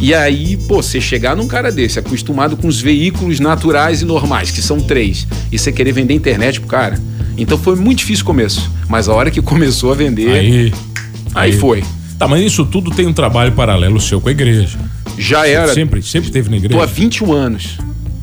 E 0.00 0.14
aí, 0.14 0.56
pô, 0.66 0.76
você 0.76 0.98
chegar 0.98 1.36
num 1.36 1.46
cara 1.46 1.70
desse, 1.70 1.98
acostumado 1.98 2.56
com 2.56 2.66
os 2.66 2.80
veículos 2.80 3.38
naturais 3.38 4.00
e 4.00 4.06
normais, 4.06 4.50
que 4.50 4.62
são 4.62 4.80
três, 4.80 5.26
e 5.52 5.58
você 5.58 5.70
querer 5.70 5.92
vender 5.92 6.14
internet 6.14 6.58
pro 6.58 6.70
cara. 6.70 6.98
Então 7.36 7.58
foi 7.58 7.76
muito 7.76 7.98
difícil 7.98 8.22
o 8.22 8.26
começo. 8.26 8.70
Mas 8.88 9.10
a 9.10 9.14
hora 9.14 9.30
que 9.30 9.40
começou 9.42 9.92
a 9.92 9.94
vender. 9.94 10.30
Aí, 10.30 10.38
aí, 10.38 10.72
aí 11.34 11.52
foi. 11.52 11.84
Tá, 12.18 12.26
mas 12.26 12.42
isso 12.42 12.64
tudo 12.64 12.90
tem 12.90 13.06
um 13.06 13.12
trabalho 13.12 13.52
paralelo 13.52 14.00
seu 14.00 14.22
com 14.22 14.30
a 14.30 14.32
igreja. 14.32 14.78
Já 15.18 15.46
era. 15.46 15.72
Sempre, 15.72 16.02
sempre 16.02 16.30
teve 16.30 16.50
na 16.50 16.56
igreja? 16.56 16.76
Tô 16.76 16.82
há 16.82 16.86
21 16.86 17.32
anos. 17.32 17.78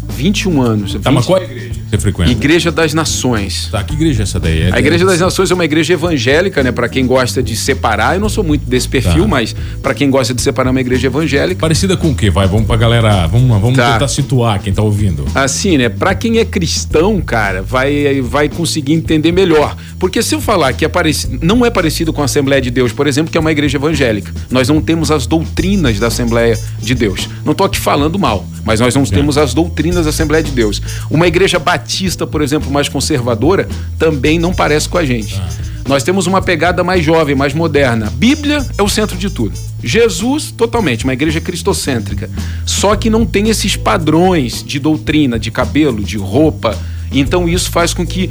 21 0.09 0.61
anos. 0.61 0.93
Tá, 0.93 1.09
20... 1.09 1.13
mas 1.13 1.25
qual 1.25 1.37
é 1.39 1.41
a 1.41 1.45
igreja? 1.45 1.60
Você 1.91 1.97
frequenta? 1.97 2.31
Igreja 2.31 2.71
das 2.71 2.93
Nações. 2.93 3.67
Tá, 3.69 3.83
que 3.83 3.93
igreja 3.93 4.21
é 4.21 4.23
essa 4.23 4.39
daí? 4.39 4.61
É 4.61 4.73
a 4.73 4.79
Igreja 4.79 5.05
das 5.05 5.19
Nações 5.19 5.51
é 5.51 5.53
uma 5.53 5.65
igreja 5.65 5.93
evangélica, 5.93 6.63
né? 6.63 6.71
Para 6.71 6.87
quem 6.87 7.05
gosta 7.05 7.43
de 7.43 7.55
separar, 7.55 8.15
eu 8.15 8.21
não 8.21 8.29
sou 8.29 8.43
muito 8.43 8.65
desse 8.65 8.87
perfil, 8.87 9.23
tá. 9.23 9.27
mas 9.27 9.55
para 9.81 9.93
quem 9.93 10.09
gosta 10.09 10.33
de 10.33 10.41
separar 10.41 10.69
é 10.69 10.71
uma 10.71 10.81
igreja 10.81 11.07
evangélica. 11.07 11.59
Parecida 11.59 11.97
com 11.97 12.11
o 12.11 12.15
quê? 12.15 12.29
Vai, 12.29 12.47
vamos 12.47 12.65
pra 12.65 12.77
galera, 12.77 13.27
vamos, 13.27 13.49
vamos 13.61 13.75
tá. 13.75 13.93
tentar 13.93 14.07
situar 14.07 14.59
quem 14.61 14.73
tá 14.73 14.81
ouvindo. 14.81 15.25
Assim, 15.35 15.77
né? 15.77 15.89
Para 15.89 16.15
quem 16.15 16.39
é 16.39 16.45
cristão, 16.45 17.19
cara, 17.21 17.61
vai, 17.61 18.21
vai 18.21 18.47
conseguir 18.47 18.93
entender 18.93 19.31
melhor. 19.31 19.75
Porque 19.99 20.23
se 20.23 20.33
eu 20.33 20.41
falar 20.41 20.73
que 20.73 20.85
é 20.85 20.87
parecido, 20.87 21.39
não 21.45 21.65
é 21.65 21.69
parecido 21.69 22.13
com 22.13 22.21
a 22.21 22.25
Assembleia 22.25 22.61
de 22.61 22.71
Deus, 22.71 22.91
por 22.93 23.05
exemplo, 23.05 23.31
que 23.31 23.37
é 23.37 23.41
uma 23.41 23.51
igreja 23.51 23.77
evangélica, 23.77 24.33
nós 24.49 24.67
não 24.67 24.81
temos 24.81 25.11
as 25.11 25.27
doutrinas 25.27 25.99
da 25.99 26.07
Assembleia 26.07 26.57
de 26.79 26.95
Deus. 26.95 27.29
Não 27.45 27.53
tô 27.53 27.63
aqui 27.63 27.79
falando 27.79 28.17
mal, 28.17 28.45
mas 28.63 28.79
nós 28.79 28.95
não 28.95 29.03
é. 29.03 29.05
temos 29.05 29.37
as 29.37 29.53
doutrinas 29.53 30.05
da 30.05 30.09
Assembleia 30.09 30.43
de 30.43 30.51
Deus. 30.51 30.81
Uma 31.09 31.27
igreja 31.27 31.59
batista, 31.59 31.80
por 32.27 32.41
exemplo, 32.41 32.71
mais 32.71 32.87
conservadora, 32.87 33.67
também 33.97 34.39
não 34.39 34.53
parece 34.53 34.87
com 34.87 34.97
a 34.97 35.05
gente. 35.05 35.41
Nós 35.87 36.03
temos 36.03 36.27
uma 36.27 36.41
pegada 36.41 36.83
mais 36.83 37.03
jovem, 37.03 37.35
mais 37.35 37.53
moderna. 37.53 38.11
Bíblia 38.15 38.65
é 38.77 38.83
o 38.83 38.89
centro 38.89 39.17
de 39.17 39.29
tudo. 39.29 39.53
Jesus, 39.83 40.51
totalmente, 40.51 41.03
uma 41.03 41.13
igreja 41.13 41.41
cristocêntrica. 41.41 42.29
Só 42.65 42.95
que 42.95 43.09
não 43.09 43.25
tem 43.25 43.49
esses 43.49 43.75
padrões 43.75 44.63
de 44.63 44.79
doutrina, 44.79 45.39
de 45.39 45.51
cabelo, 45.51 46.03
de 46.03 46.17
roupa. 46.17 46.77
Então 47.11 47.49
isso 47.49 47.71
faz 47.71 47.93
com 47.93 48.05
que 48.05 48.29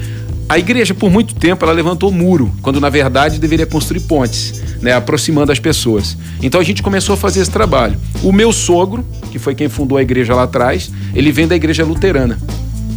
a 0.49 0.59
igreja, 0.59 0.93
por 0.95 1.11
muito 1.11 1.35
tempo, 1.35 1.65
ela 1.65 1.73
levantou 1.73 2.11
muro, 2.11 2.53
quando 2.61 2.81
na 2.81 2.89
verdade 2.89 3.39
deveria 3.39 3.67
construir 3.67 4.01
pontes, 4.01 4.61
né, 4.81 4.93
aproximando 4.93 5.53
as 5.53 5.61
pessoas. 5.61 6.17
Então 6.43 6.61
a 6.61 6.65
gente 6.65 6.83
começou 6.83 7.15
a 7.15 7.17
fazer 7.17 7.41
esse 7.41 7.51
trabalho. 7.51 7.97
O 8.21 8.33
meu 8.33 8.53
sogro, 8.53 9.07
que 9.31 9.39
foi 9.39 9.55
quem 9.55 9.69
fundou 9.69 9.97
a 9.97 10.03
igreja 10.03 10.35
lá 10.35 10.45
atrás, 10.45 10.91
ele 11.15 11.31
vem 11.31 11.47
da 11.47 11.55
igreja 11.55 11.85
luterana. 11.85 12.37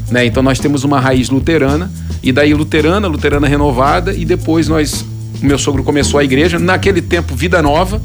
Né? 0.09 0.25
Então 0.25 0.43
nós 0.43 0.59
temos 0.59 0.83
uma 0.83 0.99
raiz 0.99 1.29
luterana, 1.29 1.91
e 2.21 2.31
daí 2.31 2.53
luterana, 2.53 3.07
luterana 3.07 3.47
renovada, 3.47 4.13
e 4.13 4.25
depois 4.25 4.67
nós, 4.67 5.05
o 5.41 5.45
meu 5.45 5.57
sogro 5.57 5.83
começou 5.83 6.19
a 6.19 6.23
igreja, 6.23 6.59
naquele 6.59 7.01
tempo 7.01 7.35
Vida 7.35 7.61
Nova, 7.61 8.01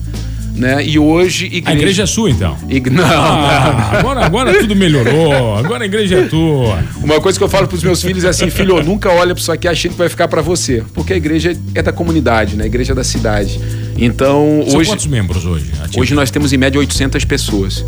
né? 0.58 0.84
E 0.84 0.98
hoje. 0.98 1.46
Igreja... 1.46 1.70
A 1.70 1.72
igreja 1.74 2.02
é 2.02 2.06
sua, 2.06 2.30
então? 2.30 2.56
Não, 2.90 3.04
ah, 3.04 3.90
não, 3.92 3.98
Agora, 3.98 4.24
agora 4.24 4.58
tudo 4.58 4.74
melhorou. 4.74 5.56
Agora 5.56 5.84
a 5.84 5.86
igreja 5.86 6.16
é 6.16 6.22
tua. 6.22 6.82
Uma 7.02 7.20
coisa 7.20 7.38
que 7.38 7.44
eu 7.44 7.48
falo 7.48 7.68
para 7.68 7.76
os 7.76 7.82
meus 7.82 8.02
filhos 8.02 8.24
é 8.24 8.28
assim: 8.28 8.50
filho, 8.50 8.82
nunca 8.82 9.10
olha 9.10 9.34
para 9.34 9.40
isso 9.40 9.52
aqui 9.52 9.68
achando 9.68 9.92
que 9.92 9.98
vai 9.98 10.08
ficar 10.08 10.26
para 10.26 10.42
você. 10.42 10.82
Porque 10.94 11.12
a 11.12 11.16
igreja 11.16 11.56
é 11.74 11.82
da 11.82 11.92
comunidade, 11.92 12.56
né? 12.56 12.64
A 12.64 12.66
igreja 12.66 12.92
é 12.92 12.94
da 12.94 13.04
cidade. 13.04 13.60
Então, 13.96 14.64
São 14.66 14.80
hoje. 14.80 14.90
quantos 14.90 15.06
membros 15.06 15.44
hoje? 15.44 15.70
Ativos? 15.80 15.96
Hoje 15.96 16.14
nós 16.14 16.30
temos 16.30 16.52
em 16.52 16.56
média 16.56 16.78
800 16.78 17.24
pessoas 17.24 17.84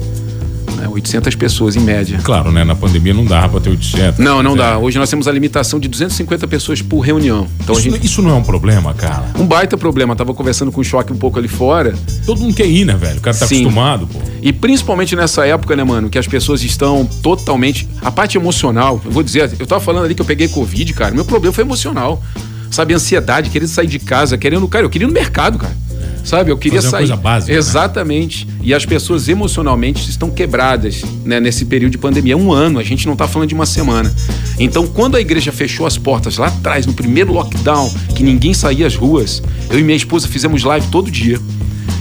né? 0.80 0.88
800 0.88 1.34
pessoas 1.34 1.76
em 1.76 1.80
média. 1.80 2.18
Claro, 2.22 2.50
né? 2.50 2.64
Na 2.64 2.74
pandemia 2.74 3.14
não 3.14 3.24
dava 3.24 3.50
para 3.50 3.60
ter 3.60 3.70
800. 3.70 4.18
Não, 4.18 4.42
não 4.42 4.54
é. 4.54 4.56
dá. 4.56 4.78
Hoje 4.78 4.98
nós 4.98 5.08
temos 5.08 5.28
a 5.28 5.32
limitação 5.32 5.78
de 5.78 5.88
250 5.88 6.48
pessoas 6.48 6.82
por 6.82 7.00
reunião. 7.00 7.46
Então 7.60 7.74
isso, 7.74 7.90
gente... 7.90 8.06
isso 8.06 8.22
não 8.22 8.30
é 8.30 8.34
um 8.34 8.42
problema, 8.42 8.94
cara? 8.94 9.24
Um 9.38 9.46
baita 9.46 9.76
problema. 9.76 10.12
Eu 10.12 10.16
tava 10.16 10.34
conversando 10.34 10.72
com 10.72 10.80
o 10.80 10.84
Choque 10.84 11.12
um 11.12 11.16
pouco 11.16 11.38
ali 11.38 11.48
fora. 11.48 11.94
Todo 12.24 12.40
mundo 12.40 12.54
quer 12.54 12.66
ir, 12.66 12.84
né, 12.84 12.94
velho? 12.94 13.18
O 13.18 13.20
cara 13.20 13.36
tá 13.36 13.46
Sim. 13.46 13.60
acostumado, 13.60 14.06
pô. 14.06 14.18
E 14.42 14.52
principalmente 14.52 15.14
nessa 15.14 15.46
época, 15.46 15.76
né, 15.76 15.84
mano, 15.84 16.08
que 16.08 16.18
as 16.18 16.26
pessoas 16.26 16.62
estão 16.62 17.04
totalmente. 17.22 17.86
A 18.00 18.10
parte 18.10 18.38
emocional, 18.38 19.00
eu 19.04 19.10
vou 19.10 19.22
dizer, 19.22 19.50
eu 19.58 19.66
tava 19.66 19.80
falando 19.80 20.04
ali 20.04 20.14
que 20.14 20.22
eu 20.22 20.26
peguei 20.26 20.48
Covid, 20.48 20.92
cara. 20.94 21.14
Meu 21.14 21.24
problema 21.24 21.52
foi 21.52 21.64
emocional. 21.64 22.22
Sabe, 22.70 22.94
ansiedade, 22.94 23.50
querendo 23.50 23.68
sair 23.68 23.88
de 23.88 23.98
casa, 23.98 24.38
querendo. 24.38 24.66
Cara, 24.68 24.84
eu 24.84 24.90
queria 24.90 25.04
ir 25.04 25.08
no 25.08 25.12
mercado, 25.12 25.58
cara. 25.58 25.74
Sabe? 26.24 26.50
Eu 26.50 26.58
queria 26.58 26.80
Fazer 26.80 26.90
sair. 26.90 27.00
Uma 27.04 27.08
coisa 27.08 27.22
básica, 27.22 27.52
né? 27.52 27.58
Exatamente. 27.58 28.46
Né? 28.46 28.52
E 28.62 28.74
as 28.74 28.84
pessoas 28.84 29.28
emocionalmente 29.28 30.08
estão 30.08 30.30
quebradas 30.30 31.02
né, 31.24 31.40
nesse 31.40 31.64
período 31.64 31.92
de 31.92 31.98
pandemia. 31.98 32.34
É 32.34 32.36
um 32.36 32.52
ano, 32.52 32.78
a 32.78 32.82
gente 32.82 33.06
não 33.06 33.14
está 33.14 33.26
falando 33.26 33.48
de 33.48 33.54
uma 33.54 33.66
semana. 33.66 34.12
Então, 34.58 34.86
quando 34.86 35.16
a 35.16 35.20
igreja 35.20 35.50
fechou 35.52 35.86
as 35.86 35.96
portas 35.96 36.36
lá 36.36 36.48
atrás, 36.48 36.86
no 36.86 36.92
primeiro 36.92 37.32
lockdown, 37.32 37.92
que 38.14 38.22
ninguém 38.22 38.52
saía 38.52 38.86
às 38.86 38.94
ruas, 38.94 39.42
eu 39.70 39.78
e 39.78 39.82
minha 39.82 39.96
esposa 39.96 40.28
fizemos 40.28 40.62
live 40.62 40.86
todo 40.88 41.10
dia. 41.10 41.38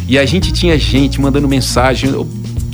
E 0.07 0.17
a 0.17 0.25
gente 0.25 0.51
tinha 0.51 0.77
gente 0.77 1.21
mandando 1.21 1.47
mensagem 1.47 2.09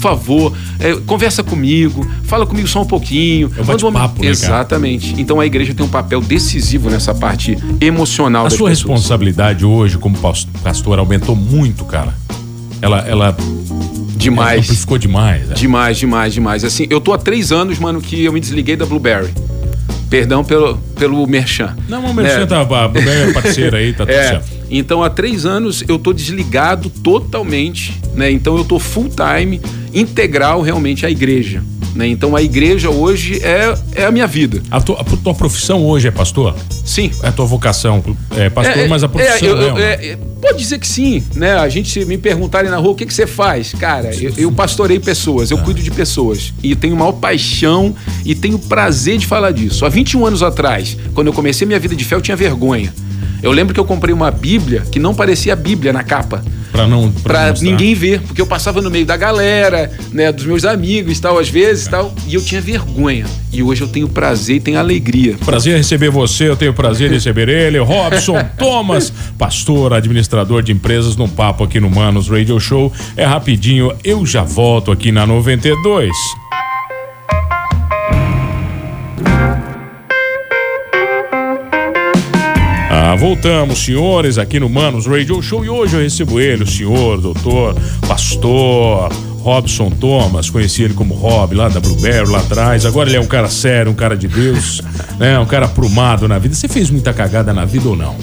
favor, 0.09 0.53
é, 0.79 0.93
conversa 1.05 1.43
comigo, 1.43 2.05
fala 2.23 2.45
comigo 2.45 2.67
só 2.67 2.81
um 2.81 2.85
pouquinho. 2.85 3.51
É 3.57 3.61
um 3.85 3.91
papo, 3.91 4.21
né, 4.21 4.29
Exatamente. 4.29 5.15
Então 5.19 5.39
a 5.39 5.45
igreja 5.45 5.73
tem 5.73 5.85
um 5.85 5.89
papel 5.89 6.21
decisivo 6.21 6.89
nessa 6.89 7.13
parte 7.13 7.57
emocional. 7.81 8.45
A 8.45 8.49
sua 8.49 8.69
pessoas. 8.69 8.79
responsabilidade 8.79 9.65
hoje 9.65 9.97
como 9.97 10.17
pastor 10.63 10.99
aumentou 10.99 11.35
muito, 11.35 11.85
cara. 11.85 12.13
Ela, 12.81 12.99
ela 12.99 13.37
demais. 14.15 14.61
Amplificou 14.61 14.97
demais. 14.97 15.47
Né? 15.47 15.55
Demais, 15.55 15.97
demais, 15.97 16.33
demais. 16.33 16.63
Assim, 16.63 16.87
eu 16.89 17.01
tô 17.01 17.13
há 17.13 17.17
três 17.17 17.51
anos, 17.51 17.79
mano, 17.79 18.01
que 18.01 18.23
eu 18.23 18.33
me 18.33 18.39
desliguei 18.39 18.75
da 18.75 18.85
Blueberry. 18.85 19.33
Perdão 20.09 20.43
pelo, 20.43 20.77
pelo 20.97 21.25
merchan. 21.27 21.75
Não, 21.89 22.03
o 22.05 22.13
merchan 22.13 22.41
né? 22.41 22.45
tá, 22.45 22.63
parceira 23.33 23.77
aí, 23.77 23.93
tá 23.93 24.05
tudo 24.05 24.15
é, 24.15 24.29
certo. 24.29 24.51
Então, 24.69 25.03
há 25.03 25.09
três 25.09 25.45
anos 25.45 25.83
eu 25.87 25.97
tô 25.97 26.13
desligado 26.13 26.89
totalmente, 26.89 27.99
né? 28.13 28.31
Então, 28.31 28.57
eu 28.57 28.63
tô 28.63 28.79
full 28.79 29.09
time 29.09 29.61
integral 29.93 30.61
realmente 30.61 31.05
à 31.05 31.09
igreja. 31.09 31.63
Né? 31.95 32.07
Então 32.07 32.35
a 32.35 32.41
igreja 32.41 32.89
hoje 32.89 33.41
é, 33.41 33.73
é 33.95 34.05
a 34.05 34.11
minha 34.11 34.27
vida. 34.27 34.61
A 34.69 34.81
tua, 34.81 34.99
a 34.99 35.03
tua 35.03 35.33
profissão 35.33 35.85
hoje 35.85 36.09
é 36.09 36.11
pastor? 36.11 36.53
Sim. 36.83 37.09
É 37.23 37.29
a 37.29 37.31
tua 37.31 37.45
vocação, 37.45 38.03
é 38.35 38.49
pastor, 38.49 38.77
é, 38.77 38.87
mas 38.87 39.03
a 39.03 39.07
profissão 39.07 39.47
é, 39.47 39.69
eu, 39.69 39.77
é, 39.77 40.07
é, 40.07 40.17
Pode 40.41 40.59
dizer 40.59 40.77
que 40.77 40.87
sim, 40.87 41.23
né? 41.33 41.53
A 41.55 41.69
gente 41.69 42.03
me 42.05 42.17
perguntarem 42.17 42.69
na 42.69 42.77
rua 42.77 42.91
o 42.91 42.95
que, 42.95 43.05
que 43.05 43.13
você 43.13 43.25
faz. 43.25 43.73
Cara, 43.73 44.13
eu, 44.13 44.33
eu 44.37 44.51
pastorei 44.51 44.99
pessoas, 44.99 45.49
eu 45.49 45.57
ah. 45.57 45.61
cuido 45.61 45.81
de 45.81 45.89
pessoas. 45.89 46.53
E 46.61 46.75
tenho 46.75 46.95
maior 46.95 47.13
paixão 47.13 47.95
e 48.25 48.35
tenho 48.35 48.59
prazer 48.59 49.17
de 49.17 49.25
falar 49.25 49.51
disso. 49.51 49.85
Há 49.85 49.89
21 49.89 50.25
anos 50.25 50.43
atrás, 50.43 50.97
quando 51.13 51.27
eu 51.27 51.33
comecei 51.33 51.65
minha 51.65 51.79
vida 51.79 51.95
de 51.95 52.03
fé, 52.03 52.15
eu 52.15 52.21
tinha 52.21 52.35
vergonha. 52.35 52.93
Eu 53.41 53.51
lembro 53.51 53.73
que 53.73 53.79
eu 53.79 53.85
comprei 53.85 54.13
uma 54.13 54.29
Bíblia 54.31 54.81
que 54.91 54.99
não 54.99 55.15
parecia 55.15 55.55
Bíblia 55.55 55.93
na 55.93 56.03
capa. 56.03 56.43
Pra 56.75 56.87
não. 56.87 57.11
Pra, 57.11 57.53
pra 57.53 57.61
ninguém 57.61 57.93
ver, 57.95 58.21
porque 58.21 58.41
eu 58.41 58.45
passava 58.45 58.81
no 58.81 58.91
meio 58.91 59.05
da 59.05 59.15
galera, 59.15 59.91
né, 60.11 60.31
dos 60.31 60.45
meus 60.45 60.65
amigos 60.65 61.19
tal, 61.19 61.39
às 61.39 61.49
vezes 61.49 61.87
tal, 61.87 62.13
e 62.27 62.35
eu 62.35 62.43
tinha 62.43 62.59
vergonha. 62.59 63.25
E 63.51 63.63
hoje 63.63 63.81
eu 63.81 63.87
tenho 63.87 64.09
prazer 64.09 64.57
e 64.57 64.59
tenho 64.59 64.77
alegria. 64.77 65.37
Prazer 65.45 65.73
em 65.73 65.77
receber 65.77 66.09
você, 66.09 66.49
eu 66.49 66.57
tenho 66.57 66.73
prazer 66.73 67.09
em 67.09 67.13
receber 67.13 67.47
ele, 67.47 67.77
Robson 67.79 68.37
Thomas, 68.57 69.11
pastor, 69.37 69.93
administrador 69.93 70.61
de 70.61 70.71
empresas, 70.71 71.15
num 71.15 71.29
papo 71.29 71.63
aqui 71.63 71.79
no 71.79 71.89
Manos 71.89 72.27
Radio 72.27 72.59
Show. 72.59 72.91
É 73.15 73.25
rapidinho, 73.25 73.93
eu 74.03 74.25
já 74.25 74.43
volto 74.43 74.91
aqui 74.91 75.11
na 75.11 75.25
92. 75.25 76.11
Ah, 83.15 83.17
voltamos, 83.17 83.79
senhores, 83.79 84.37
aqui 84.37 84.59
no 84.59 84.67
Manos 84.67 85.05
Radio 85.05 85.41
Show 85.41 85.63
e 85.63 85.69
hoje 85.69 85.95
eu 85.95 86.01
recebo 86.01 86.37
ele, 86.37 86.63
o 86.63 86.67
senhor, 86.67 87.21
doutor, 87.21 87.73
pastor, 88.05 89.09
Robson 89.39 89.89
Thomas, 89.89 90.49
conheci 90.49 90.83
ele 90.83 90.93
como 90.93 91.13
Rob 91.13 91.55
lá 91.55 91.69
da 91.69 91.79
Blueberry 91.79 92.29
lá 92.29 92.39
atrás. 92.39 92.85
Agora 92.85 93.07
ele 93.07 93.15
é 93.15 93.21
um 93.21 93.25
cara 93.25 93.47
sério, 93.47 93.89
um 93.89 93.95
cara 93.95 94.17
de 94.17 94.27
Deus, 94.27 94.81
né? 95.17 95.39
Um 95.39 95.45
cara 95.45 95.65
aprumado 95.65 96.27
na 96.27 96.37
vida. 96.37 96.53
Você 96.53 96.67
fez 96.67 96.89
muita 96.89 97.13
cagada 97.13 97.53
na 97.53 97.63
vida 97.63 97.87
ou 97.87 97.95
não? 97.95 98.17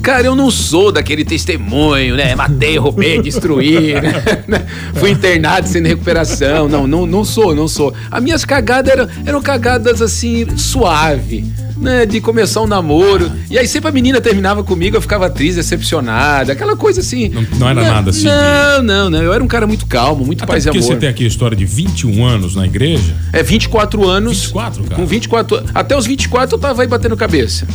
Cara, 0.00 0.28
eu 0.28 0.36
não 0.36 0.48
sou 0.48 0.92
daquele 0.92 1.24
testemunho, 1.24 2.14
né? 2.14 2.36
Matei, 2.36 2.78
roubei, 2.78 3.18
destruí, 3.20 3.94
né? 3.94 4.12
Fui 4.94 5.10
internado 5.10 5.66
sem 5.66 5.82
recuperação. 5.82 6.68
Não, 6.68 6.86
não, 6.86 7.04
não 7.04 7.24
sou, 7.24 7.52
não 7.52 7.66
sou. 7.66 7.92
As 8.08 8.22
minhas 8.22 8.44
cagadas 8.44 8.92
eram, 8.92 9.08
eram 9.26 9.42
cagadas 9.42 10.00
assim, 10.00 10.56
suave 10.56 11.65
né, 11.76 12.06
de 12.06 12.20
começar 12.20 12.62
um 12.62 12.66
namoro. 12.66 13.30
E 13.50 13.58
aí 13.58 13.66
sempre 13.68 13.88
a 13.88 13.92
menina 13.92 14.20
terminava 14.20 14.64
comigo, 14.64 14.96
eu 14.96 15.00
ficava 15.00 15.28
triste, 15.30 15.56
decepcionada, 15.56 16.52
aquela 16.52 16.76
coisa 16.76 17.00
assim. 17.00 17.28
Não, 17.28 17.46
não 17.58 17.68
era 17.68 17.82
não, 17.82 17.88
nada 17.88 18.10
assim. 18.10 18.24
Não, 18.24 18.82
não, 18.82 19.10
não. 19.10 19.22
Eu 19.22 19.32
era 19.32 19.42
um 19.42 19.48
cara 19.48 19.66
muito 19.66 19.86
calmo, 19.86 20.24
muito 20.24 20.42
Até 20.42 20.52
paz 20.52 20.64
e 20.64 20.68
amor. 20.68 20.80
Porque 20.80 20.94
você 20.94 20.98
tem 20.98 21.08
aqui 21.08 21.24
a 21.24 21.28
história 21.28 21.56
de 21.56 21.64
21 21.64 22.24
anos 22.24 22.56
na 22.56 22.66
igreja? 22.66 23.14
É, 23.32 23.42
24 23.42 24.08
anos. 24.08 24.46
24, 24.46 24.84
cara. 24.84 24.94
Com 24.96 25.06
24 25.06 25.64
Até 25.74 25.96
os 25.96 26.06
24 26.06 26.56
eu 26.56 26.60
tava 26.60 26.82
aí 26.82 26.88
batendo 26.88 27.16
cabeça. 27.16 27.66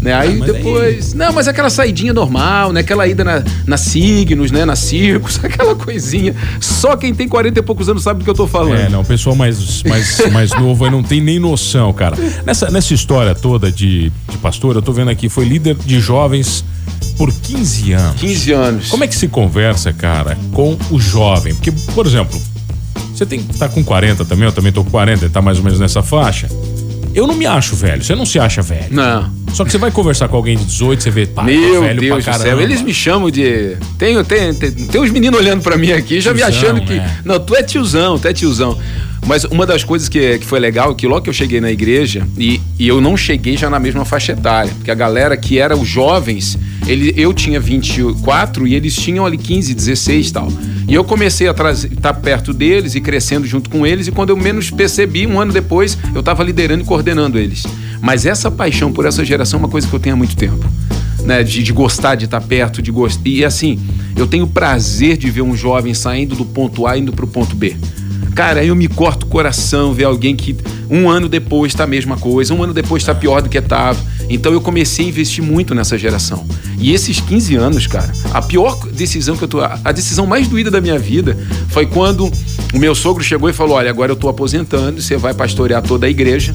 Né? 0.00 0.14
Aí 0.14 0.40
depois. 0.40 1.12
Aí... 1.12 1.18
Não, 1.18 1.32
mas 1.32 1.46
aquela 1.46 1.68
saidinha 1.68 2.12
normal, 2.12 2.72
né? 2.72 2.80
Aquela 2.80 3.06
ida 3.06 3.22
na, 3.22 3.42
na 3.66 3.76
signos, 3.76 4.50
né? 4.50 4.64
Na 4.64 4.76
circos, 4.76 5.38
aquela 5.44 5.74
coisinha. 5.74 6.34
Só 6.60 6.96
quem 6.96 7.14
tem 7.14 7.28
40 7.28 7.58
e 7.58 7.62
poucos 7.62 7.88
anos 7.88 8.02
sabe 8.02 8.20
do 8.20 8.24
que 8.24 8.30
eu 8.30 8.34
tô 8.34 8.46
falando. 8.46 8.80
É, 8.80 8.88
não, 8.88 9.02
o 9.02 9.04
pessoal 9.04 9.36
mais, 9.36 9.82
mais, 9.82 10.30
mais 10.32 10.50
novo 10.58 10.84
aí 10.84 10.90
não 10.90 11.02
tem 11.02 11.20
nem 11.20 11.38
noção, 11.38 11.92
cara. 11.92 12.16
Nessa, 12.44 12.70
nessa 12.70 12.94
história 12.94 13.34
toda 13.34 13.70
de, 13.70 14.10
de 14.28 14.38
pastor, 14.38 14.76
eu 14.76 14.82
tô 14.82 14.92
vendo 14.92 15.10
aqui, 15.10 15.28
foi 15.28 15.44
líder 15.44 15.74
de 15.74 16.00
jovens 16.00 16.64
por 17.16 17.32
15 17.32 17.92
anos. 17.92 18.20
15 18.20 18.52
anos. 18.52 18.88
Como 18.88 19.04
é 19.04 19.06
que 19.06 19.14
se 19.14 19.28
conversa, 19.28 19.92
cara, 19.92 20.38
com 20.52 20.76
o 20.90 20.98
jovem? 20.98 21.54
Porque, 21.54 21.72
por 21.94 22.06
exemplo, 22.06 22.40
você 23.14 23.26
tem 23.26 23.42
tá 23.42 23.68
com 23.68 23.84
40 23.84 24.24
também, 24.24 24.46
eu 24.46 24.52
também 24.52 24.72
tô 24.72 24.82
com 24.82 24.90
40, 24.90 25.28
tá 25.28 25.42
mais 25.42 25.58
ou 25.58 25.64
menos 25.64 25.78
nessa 25.78 26.02
faixa. 26.02 26.48
Eu 27.14 27.26
não 27.26 27.34
me 27.34 27.44
acho 27.44 27.76
velho, 27.76 28.02
você 28.02 28.14
não 28.14 28.24
se 28.24 28.38
acha 28.38 28.62
velho. 28.62 28.86
Não. 28.90 29.30
Só 29.52 29.64
que 29.64 29.70
você 29.70 29.78
vai 29.78 29.90
conversar 29.90 30.28
com 30.28 30.36
alguém 30.36 30.56
de 30.56 30.64
18, 30.64 31.02
você 31.02 31.10
vê, 31.10 31.26
pá, 31.26 31.42
Meu 31.42 31.82
velho 31.82 32.00
Deus 32.00 32.24
pra 32.24 32.32
caramba. 32.32 32.50
Céu. 32.50 32.60
Eles 32.60 32.82
me 32.82 32.94
chamam 32.94 33.30
de. 33.30 33.76
Tem, 33.98 34.22
tem, 34.24 34.54
tem, 34.54 34.70
tem 34.72 35.00
uns 35.00 35.10
meninos 35.10 35.38
olhando 35.38 35.62
para 35.62 35.76
mim 35.76 35.92
aqui, 35.92 36.20
já 36.20 36.32
tiozão, 36.32 36.34
me 36.34 36.42
achando 36.42 36.80
que. 36.82 36.94
É. 36.94 37.18
Não, 37.24 37.40
tu 37.40 37.54
é 37.54 37.62
tiozão, 37.62 38.18
tu 38.18 38.28
é 38.28 38.32
tiozão. 38.32 38.78
Mas 39.26 39.44
uma 39.44 39.66
das 39.66 39.84
coisas 39.84 40.08
que, 40.08 40.38
que 40.38 40.46
foi 40.46 40.58
legal, 40.58 40.94
que 40.94 41.06
logo 41.06 41.22
que 41.22 41.30
eu 41.30 41.34
cheguei 41.34 41.60
na 41.60 41.70
igreja, 41.70 42.26
e, 42.38 42.60
e 42.78 42.88
eu 42.88 43.00
não 43.00 43.16
cheguei 43.16 43.56
já 43.56 43.68
na 43.68 43.78
mesma 43.78 44.04
faixa 44.04 44.32
etária, 44.32 44.72
porque 44.74 44.90
a 44.90 44.94
galera 44.94 45.36
que 45.36 45.58
era 45.58 45.76
os 45.76 45.86
jovens, 45.86 46.58
ele, 46.86 47.12
eu 47.16 47.32
tinha 47.32 47.60
24 47.60 48.66
e 48.66 48.74
eles 48.74 48.96
tinham 48.96 49.26
ali 49.26 49.36
15, 49.36 49.74
16 49.74 50.28
e 50.28 50.32
tal. 50.32 50.48
E 50.88 50.94
eu 50.94 51.04
comecei 51.04 51.46
a 51.46 51.50
estar 51.50 51.74
tá 52.00 52.14
perto 52.14 52.52
deles 52.52 52.94
e 52.94 53.00
crescendo 53.00 53.46
junto 53.46 53.68
com 53.68 53.86
eles, 53.86 54.08
e 54.08 54.10
quando 54.10 54.30
eu 54.30 54.36
menos 54.36 54.70
percebi, 54.70 55.26
um 55.26 55.38
ano 55.38 55.52
depois, 55.52 55.98
eu 56.14 56.20
estava 56.20 56.42
liderando 56.42 56.82
e 56.82 56.86
coordenando 56.86 57.38
eles. 57.38 57.64
Mas 58.00 58.26
essa 58.26 58.50
paixão 58.50 58.92
por 58.92 59.04
essa 59.06 59.24
geração 59.24 59.58
é 59.58 59.62
uma 59.62 59.68
coisa 59.68 59.86
que 59.86 59.94
eu 59.94 60.00
tenho 60.00 60.14
há 60.14 60.18
muito 60.18 60.36
tempo. 60.36 60.66
Né, 61.24 61.42
de, 61.42 61.62
de, 61.62 61.72
gostar 61.72 62.14
de 62.14 62.24
estar 62.24 62.40
perto, 62.40 62.80
de 62.80 62.90
gostar. 62.90 63.20
E 63.26 63.44
assim, 63.44 63.78
eu 64.16 64.26
tenho 64.26 64.46
prazer 64.46 65.18
de 65.18 65.30
ver 65.30 65.42
um 65.42 65.54
jovem 65.54 65.92
saindo 65.92 66.34
do 66.34 66.46
ponto 66.46 66.86
A 66.86 66.96
indo 66.96 67.12
para 67.12 67.24
o 67.26 67.28
ponto 67.28 67.54
B. 67.54 67.76
Cara, 68.34 68.64
eu 68.64 68.74
me 68.74 68.88
corto 68.88 69.26
o 69.26 69.28
coração 69.28 69.92
ver 69.92 70.04
alguém 70.04 70.34
que 70.34 70.56
um 70.88 71.10
ano 71.10 71.28
depois 71.28 71.72
está 71.72 71.84
a 71.84 71.86
mesma 71.86 72.16
coisa, 72.16 72.54
um 72.54 72.62
ano 72.62 72.72
depois 72.72 73.02
está 73.02 73.14
pior 73.14 73.42
do 73.42 73.48
que 73.48 73.58
estava. 73.58 73.98
Então 74.28 74.52
eu 74.52 74.60
comecei 74.60 75.04
a 75.04 75.08
investir 75.08 75.42
muito 75.42 75.74
nessa 75.74 75.98
geração. 75.98 76.46
E 76.78 76.92
esses 76.92 77.20
15 77.20 77.56
anos, 77.56 77.86
cara, 77.86 78.10
a 78.32 78.40
pior 78.40 78.78
decisão 78.88 79.36
que 79.36 79.44
eu 79.44 79.48
tô. 79.48 79.60
A 79.60 79.92
decisão 79.92 80.26
mais 80.26 80.48
doída 80.48 80.70
da 80.70 80.80
minha 80.80 80.98
vida 80.98 81.36
foi 81.68 81.86
quando 81.86 82.30
o 82.72 82.78
meu 82.78 82.94
sogro 82.94 83.22
chegou 83.22 83.50
e 83.50 83.52
falou: 83.52 83.76
Olha, 83.76 83.90
agora 83.90 84.12
eu 84.12 84.16
tô 84.16 84.28
aposentando, 84.28 85.02
você 85.02 85.16
vai 85.16 85.34
pastorear 85.34 85.82
toda 85.82 86.06
a 86.06 86.10
igreja. 86.10 86.52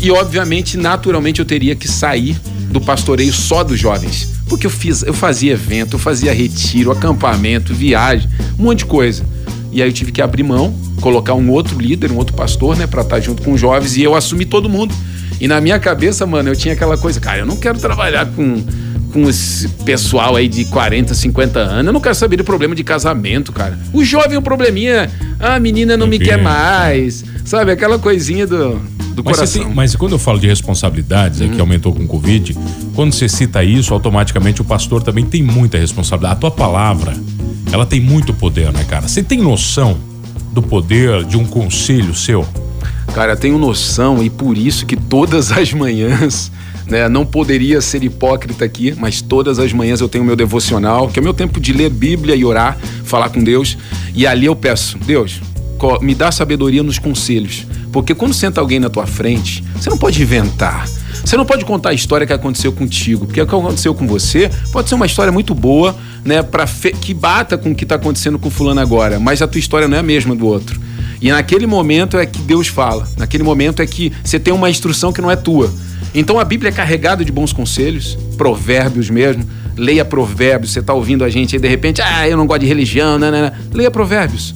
E 0.00 0.10
obviamente, 0.10 0.76
naturalmente, 0.76 1.40
eu 1.40 1.44
teria 1.44 1.76
que 1.76 1.86
sair 1.86 2.36
do 2.70 2.80
pastoreio 2.80 3.32
só 3.32 3.62
dos 3.62 3.78
jovens. 3.78 4.28
Porque 4.48 4.66
eu 4.66 4.70
fiz, 4.70 5.02
eu 5.02 5.12
fazia 5.12 5.52
evento, 5.52 5.94
eu 5.94 5.98
fazia 5.98 6.32
retiro, 6.32 6.90
acampamento, 6.90 7.74
viagem, 7.74 8.28
um 8.58 8.64
monte 8.64 8.78
de 8.78 8.86
coisa. 8.86 9.24
E 9.70 9.82
aí 9.82 9.88
eu 9.88 9.92
tive 9.92 10.10
que 10.10 10.22
abrir 10.22 10.42
mão, 10.42 10.74
colocar 11.00 11.34
um 11.34 11.50
outro 11.50 11.78
líder, 11.78 12.10
um 12.10 12.16
outro 12.16 12.34
pastor, 12.34 12.76
né, 12.76 12.86
para 12.86 13.02
estar 13.02 13.20
junto 13.20 13.42
com 13.42 13.52
os 13.52 13.60
jovens 13.60 13.96
e 13.96 14.02
eu 14.02 14.14
assumi 14.14 14.44
todo 14.44 14.68
mundo. 14.68 14.94
E 15.40 15.46
na 15.46 15.60
minha 15.60 15.78
cabeça, 15.78 16.26
mano, 16.26 16.48
eu 16.48 16.56
tinha 16.56 16.74
aquela 16.74 16.96
coisa, 16.98 17.20
cara, 17.20 17.40
eu 17.40 17.46
não 17.46 17.56
quero 17.56 17.78
trabalhar 17.78 18.26
com 18.26 18.64
com 19.12 19.28
esse 19.28 19.68
pessoal 19.84 20.36
aí 20.36 20.46
de 20.48 20.64
40, 20.66 21.14
50 21.14 21.58
anos. 21.58 21.86
Eu 21.86 21.92
não 21.92 22.00
quero 22.00 22.14
saber 22.14 22.36
de 22.36 22.44
problema 22.44 22.76
de 22.76 22.84
casamento, 22.84 23.50
cara. 23.52 23.76
O 23.92 24.04
jovem, 24.04 24.38
o 24.38 24.42
probleminha, 24.42 25.10
ah, 25.40 25.56
a 25.56 25.60
menina 25.60 25.96
não 25.96 26.06
me 26.06 26.16
quer 26.18 26.40
mais. 26.40 27.24
Sabe, 27.44 27.72
aquela 27.72 27.98
coisinha 27.98 28.46
do, 28.46 28.80
do 29.22 29.24
mas 29.24 29.36
coração. 29.36 29.64
Tem, 29.64 29.74
mas 29.74 29.94
quando 29.94 30.12
eu 30.12 30.18
falo 30.18 30.38
de 30.38 30.46
responsabilidades, 30.46 31.40
é 31.40 31.46
que 31.46 31.54
uhum. 31.54 31.60
aumentou 31.60 31.94
com 31.94 32.04
o 32.04 32.06
Covid, 32.06 32.56
quando 32.94 33.12
você 33.12 33.28
cita 33.28 33.62
isso, 33.62 33.92
automaticamente 33.92 34.60
o 34.60 34.64
pastor 34.64 35.02
também 35.02 35.24
tem 35.24 35.42
muita 35.42 35.78
responsabilidade. 35.78 36.36
A 36.36 36.40
tua 36.40 36.50
palavra, 36.50 37.14
ela 37.72 37.86
tem 37.86 38.00
muito 38.00 38.32
poder, 38.32 38.72
né, 38.72 38.84
cara? 38.84 39.08
Você 39.08 39.22
tem 39.22 39.38
noção 39.38 39.96
do 40.52 40.62
poder 40.62 41.24
de 41.24 41.36
um 41.36 41.44
conselho 41.44 42.14
seu? 42.14 42.46
Cara, 43.14 43.32
eu 43.32 43.36
tenho 43.36 43.58
noção 43.58 44.22
e 44.22 44.30
por 44.30 44.56
isso 44.56 44.86
que 44.86 44.96
todas 44.96 45.50
as 45.50 45.72
manhãs 45.72 46.50
né? 46.90 47.08
Não 47.08 47.24
poderia 47.24 47.80
ser 47.80 48.02
hipócrita 48.02 48.64
aqui, 48.64 48.94
mas 48.98 49.22
todas 49.22 49.58
as 49.58 49.72
manhãs 49.72 50.00
eu 50.00 50.08
tenho 50.08 50.24
meu 50.24 50.34
devocional, 50.34 51.08
que 51.08 51.18
é 51.18 51.22
o 51.22 51.24
meu 51.24 51.32
tempo 51.32 51.60
de 51.60 51.72
ler 51.72 51.88
Bíblia 51.88 52.34
e 52.34 52.44
orar, 52.44 52.76
falar 53.04 53.28
com 53.30 53.42
Deus. 53.42 53.78
E 54.14 54.26
ali 54.26 54.46
eu 54.46 54.56
peço, 54.56 54.98
Deus, 54.98 55.40
me 56.02 56.14
dá 56.14 56.32
sabedoria 56.32 56.82
nos 56.82 56.98
conselhos, 56.98 57.66
Porque 57.92 58.14
quando 58.14 58.32
senta 58.32 58.60
alguém 58.60 58.78
na 58.78 58.88
tua 58.88 59.06
frente, 59.06 59.64
você 59.74 59.90
não 59.90 59.98
pode 59.98 60.20
inventar. 60.22 60.86
Você 61.24 61.36
não 61.36 61.44
pode 61.44 61.64
contar 61.64 61.90
a 61.90 61.92
história 61.92 62.26
que 62.26 62.32
aconteceu 62.32 62.72
contigo, 62.72 63.26
porque 63.26 63.40
o 63.40 63.46
que 63.46 63.54
aconteceu 63.54 63.94
com 63.94 64.06
você 64.06 64.50
pode 64.72 64.88
ser 64.88 64.94
uma 64.94 65.06
história 65.06 65.32
muito 65.32 65.54
boa, 65.54 65.94
né, 66.24 66.42
para 66.42 66.66
que 66.66 67.12
bata 67.12 67.58
com 67.58 67.72
o 67.72 67.74
que 67.74 67.84
está 67.84 67.96
acontecendo 67.96 68.38
com 68.38 68.48
fulano 68.48 68.80
agora, 68.80 69.20
mas 69.20 69.42
a 69.42 69.46
tua 69.46 69.58
história 69.58 69.86
não 69.86 69.96
é 69.96 70.00
a 70.00 70.02
mesma 70.04 70.34
do 70.34 70.46
outro. 70.46 70.80
E 71.20 71.30
naquele 71.30 71.66
momento 71.66 72.16
é 72.16 72.24
que 72.24 72.40
Deus 72.40 72.68
fala. 72.68 73.06
Naquele 73.18 73.42
momento 73.42 73.82
é 73.82 73.86
que 73.86 74.10
você 74.24 74.38
tem 74.38 74.54
uma 74.54 74.70
instrução 74.70 75.12
que 75.12 75.20
não 75.20 75.30
é 75.30 75.36
tua. 75.36 75.70
Então 76.14 76.38
a 76.38 76.44
Bíblia 76.44 76.70
é 76.70 76.72
carregada 76.72 77.24
de 77.24 77.30
bons 77.30 77.52
conselhos, 77.52 78.18
provérbios 78.38 79.10
mesmo. 79.10 79.44
Leia 79.76 80.04
provérbios. 80.04 80.72
Você 80.72 80.80
está 80.80 80.94
ouvindo 80.94 81.22
a 81.22 81.28
gente 81.28 81.56
aí 81.56 81.60
de 81.60 81.68
repente, 81.68 82.00
ah, 82.00 82.26
eu 82.26 82.36
não 82.36 82.46
gosto 82.46 82.62
de 82.62 82.66
religião, 82.66 83.18
né, 83.18 83.30
né, 83.30 83.42
né. 83.42 83.52
Leia 83.72 83.90
provérbios. 83.90 84.54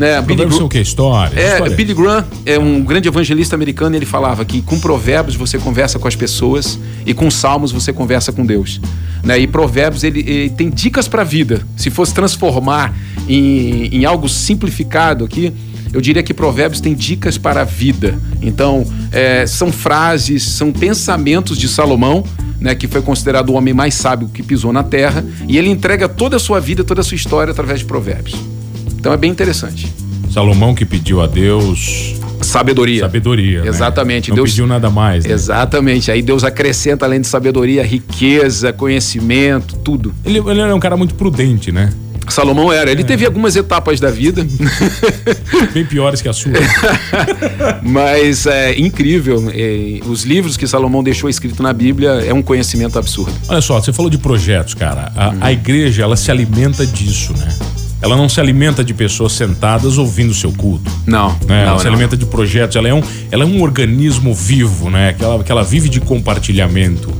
Né, 0.00 0.18
Billy 0.22 0.46
Graham, 0.46 0.64
o 0.64 0.68
que? 0.70 0.80
História? 0.80 1.38
É, 1.38 1.52
história. 1.52 1.76
Billy 1.76 1.92
Graham 1.92 2.24
é 2.46 2.58
um 2.58 2.82
grande 2.82 3.06
evangelista 3.06 3.54
americano. 3.54 3.94
Ele 3.94 4.06
falava 4.06 4.46
que 4.46 4.62
com 4.62 4.80
provérbios 4.80 5.36
você 5.36 5.58
conversa 5.58 5.98
com 5.98 6.08
as 6.08 6.16
pessoas 6.16 6.78
e 7.04 7.12
com 7.12 7.30
salmos 7.30 7.70
você 7.70 7.92
conversa 7.92 8.32
com 8.32 8.46
Deus. 8.46 8.80
Né? 9.22 9.40
E 9.40 9.46
provérbios 9.46 10.02
ele, 10.02 10.20
ele 10.20 10.48
tem 10.48 10.70
dicas 10.70 11.06
para 11.06 11.20
a 11.20 11.24
vida. 11.24 11.60
Se 11.76 11.90
fosse 11.90 12.14
transformar 12.14 12.96
em, 13.28 13.88
em 13.94 14.06
algo 14.06 14.26
simplificado 14.26 15.22
aqui, 15.22 15.52
eu 15.92 16.00
diria 16.00 16.22
que 16.22 16.32
Provérbios 16.32 16.80
tem 16.80 16.94
dicas 16.94 17.36
para 17.36 17.60
a 17.60 17.64
vida. 17.64 18.18
Então, 18.40 18.86
é, 19.12 19.46
são 19.46 19.70
frases, 19.70 20.44
são 20.44 20.72
pensamentos 20.72 21.58
de 21.58 21.68
Salomão, 21.68 22.24
né, 22.58 22.74
que 22.74 22.88
foi 22.88 23.02
considerado 23.02 23.50
o 23.50 23.52
homem 23.52 23.74
mais 23.74 23.92
sábio 23.94 24.30
que 24.32 24.42
pisou 24.42 24.72
na 24.72 24.82
terra, 24.82 25.22
e 25.46 25.58
ele 25.58 25.68
entrega 25.68 26.08
toda 26.08 26.36
a 26.36 26.38
sua 26.38 26.58
vida, 26.58 26.82
toda 26.84 27.02
a 27.02 27.04
sua 27.04 27.16
história 27.16 27.50
através 27.50 27.80
de 27.80 27.84
Provérbios. 27.84 28.49
Então 29.00 29.12
é 29.14 29.16
bem 29.16 29.30
interessante. 29.30 29.90
Salomão 30.30 30.74
que 30.74 30.84
pediu 30.84 31.22
a 31.22 31.26
Deus 31.26 32.14
sabedoria. 32.42 33.00
Sabedoria. 33.00 33.62
Né? 33.62 33.68
Exatamente. 33.68 34.30
Né? 34.30 34.36
Não 34.36 34.44
Deus 34.44 34.50
pediu 34.50 34.66
nada 34.66 34.90
mais. 34.90 35.24
Né? 35.24 35.32
Exatamente. 35.32 36.10
Aí 36.10 36.20
Deus 36.20 36.44
acrescenta 36.44 37.06
além 37.06 37.20
de 37.20 37.26
sabedoria, 37.26 37.82
riqueza, 37.82 38.72
conhecimento, 38.72 39.76
tudo. 39.76 40.14
Ele, 40.24 40.38
ele 40.38 40.60
era 40.60 40.74
um 40.74 40.80
cara 40.80 40.96
muito 40.96 41.14
prudente, 41.14 41.72
né? 41.72 41.90
Salomão 42.28 42.70
era. 42.72 42.92
Ele 42.92 43.00
é. 43.00 43.04
teve 43.04 43.24
algumas 43.24 43.56
etapas 43.56 43.98
da 43.98 44.10
vida. 44.10 44.46
Bem 45.72 45.84
piores 45.84 46.20
que 46.20 46.28
a 46.28 46.32
sua. 46.32 46.52
Mas 47.82 48.46
é 48.46 48.78
incrível. 48.78 49.50
É, 49.52 50.00
os 50.06 50.24
livros 50.24 50.56
que 50.56 50.66
Salomão 50.66 51.02
deixou 51.02 51.28
escrito 51.28 51.62
na 51.62 51.72
Bíblia 51.72 52.10
é 52.24 52.32
um 52.32 52.42
conhecimento 52.42 52.98
absurdo. 52.98 53.32
Olha 53.48 53.60
só, 53.60 53.80
você 53.80 53.92
falou 53.92 54.10
de 54.10 54.18
projetos, 54.18 54.74
cara. 54.74 55.10
A, 55.16 55.46
a 55.46 55.52
igreja, 55.52 56.02
ela 56.02 56.16
se 56.16 56.30
alimenta 56.30 56.86
disso, 56.86 57.32
né? 57.36 57.48
Ela 58.02 58.16
não 58.16 58.28
se 58.28 58.40
alimenta 58.40 58.82
de 58.82 58.94
pessoas 58.94 59.32
sentadas 59.32 59.98
ouvindo 59.98 60.32
seu 60.34 60.52
culto. 60.52 60.90
Não. 61.06 61.30
Né? 61.46 61.64
não 61.64 61.72
ela 61.72 61.78
se 61.78 61.84
não. 61.84 61.92
alimenta 61.92 62.16
de 62.16 62.26
projetos. 62.26 62.76
Ela 62.76 62.88
é 62.88 62.94
um, 62.94 63.02
ela 63.30 63.44
é 63.44 63.46
um 63.46 63.62
organismo 63.62 64.34
vivo, 64.34 64.90
né? 64.90 65.12
Que 65.12 65.24
ela, 65.24 65.44
que 65.44 65.52
ela 65.52 65.62
vive 65.62 65.88
de 65.88 66.00
compartilhamento. 66.00 67.12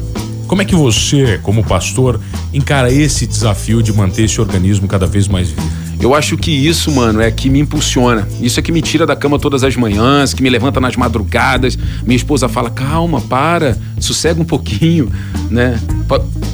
Como 0.50 0.62
é 0.62 0.64
que 0.64 0.74
você, 0.74 1.38
como 1.44 1.62
pastor, 1.62 2.20
encara 2.52 2.92
esse 2.92 3.24
desafio 3.24 3.80
de 3.80 3.92
manter 3.92 4.24
esse 4.24 4.40
organismo 4.40 4.88
cada 4.88 5.06
vez 5.06 5.28
mais 5.28 5.50
vivo? 5.50 5.62
Eu 6.00 6.12
acho 6.12 6.36
que 6.36 6.50
isso, 6.50 6.90
mano, 6.90 7.20
é 7.20 7.30
que 7.30 7.48
me 7.48 7.60
impulsiona. 7.60 8.26
Isso 8.40 8.58
é 8.58 8.62
que 8.62 8.72
me 8.72 8.82
tira 8.82 9.06
da 9.06 9.14
cama 9.14 9.38
todas 9.38 9.62
as 9.62 9.76
manhãs, 9.76 10.34
que 10.34 10.42
me 10.42 10.50
levanta 10.50 10.80
nas 10.80 10.96
madrugadas. 10.96 11.78
Minha 12.02 12.16
esposa 12.16 12.48
fala: 12.48 12.68
calma, 12.68 13.20
para, 13.20 13.78
sossega 14.00 14.42
um 14.42 14.44
pouquinho, 14.44 15.08
né? 15.48 15.80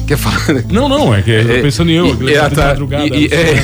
Quer 0.05 0.17
falar? 0.17 0.63
Não, 0.69 0.87
não, 0.87 1.15
é 1.15 1.23
que 1.23 1.31
eu 1.31 1.51
é, 1.55 1.61
pensando 1.63 1.89
em 1.89 1.95
eu, 1.95 2.29
e, 2.29 2.35
é, 2.35 2.49
tá, 2.49 2.67
madrugada. 2.67 3.03
E, 3.03 3.25
é, 3.25 3.55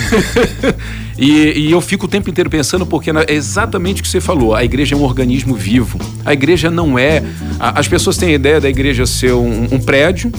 e, 1.17 1.67
e, 1.67 1.71
eu 1.71 1.79
fico 1.81 2.05
o 2.05 2.09
tempo 2.09 2.29
inteiro 2.29 2.49
pensando, 2.49 2.85
porque 2.85 3.11
é 3.11 3.33
exatamente 3.33 4.01
o 4.01 4.03
que 4.03 4.09
você 4.09 4.21
falou: 4.21 4.55
a 4.55 4.63
igreja 4.63 4.95
é 4.95 4.97
um 4.97 5.03
organismo 5.03 5.55
vivo. 5.55 5.99
A 6.25 6.33
igreja 6.33 6.71
não 6.71 6.97
é. 6.97 7.23
As 7.59 7.87
pessoas 7.87 8.17
têm 8.17 8.29
a 8.29 8.33
ideia 8.33 8.59
da 8.59 8.69
igreja 8.69 9.05
ser 9.05 9.33
um, 9.33 9.67
um 9.71 9.79
prédio. 9.79 10.31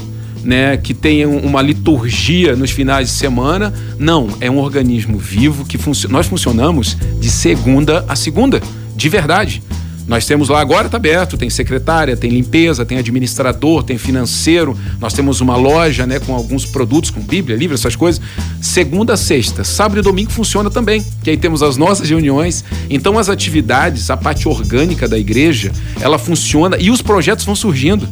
Né, 0.42 0.76
que 0.76 0.92
tem 0.92 1.24
uma 1.24 1.62
liturgia 1.62 2.54
nos 2.54 2.70
finais 2.70 3.08
de 3.08 3.14
semana. 3.14 3.72
Não, 3.98 4.28
é 4.42 4.50
um 4.50 4.58
organismo 4.58 5.16
vivo 5.16 5.64
que 5.64 5.78
func... 5.78 6.06
nós 6.10 6.26
funcionamos 6.26 6.98
de 7.18 7.30
segunda 7.30 8.04
a 8.06 8.14
segunda, 8.14 8.60
de 8.94 9.08
verdade. 9.08 9.62
Nós 10.06 10.26
temos 10.26 10.48
lá 10.50 10.60
agora 10.60 10.86
está 10.86 10.98
aberto, 10.98 11.38
tem 11.38 11.48
secretária, 11.48 12.16
tem 12.16 12.30
limpeza, 12.30 12.84
tem 12.84 12.98
administrador, 12.98 13.82
tem 13.82 13.96
financeiro. 13.96 14.76
Nós 15.00 15.14
temos 15.14 15.40
uma 15.40 15.56
loja, 15.56 16.06
né, 16.06 16.18
com 16.18 16.34
alguns 16.34 16.66
produtos, 16.66 17.10
com 17.10 17.20
Bíblia, 17.20 17.56
livro, 17.56 17.74
essas 17.74 17.96
coisas. 17.96 18.20
Segunda 18.60 19.16
sexta, 19.16 19.64
sábado 19.64 19.98
e 19.98 20.02
domingo 20.02 20.30
funciona 20.30 20.70
também. 20.70 21.04
Que 21.22 21.30
aí 21.30 21.36
temos 21.36 21.62
as 21.62 21.76
nossas 21.76 22.08
reuniões. 22.08 22.64
Então 22.90 23.18
as 23.18 23.28
atividades, 23.30 24.10
a 24.10 24.16
parte 24.16 24.46
orgânica 24.46 25.08
da 25.08 25.18
igreja, 25.18 25.72
ela 26.00 26.18
funciona 26.18 26.76
e 26.78 26.90
os 26.90 27.00
projetos 27.00 27.44
vão 27.44 27.56
surgindo. 27.56 28.06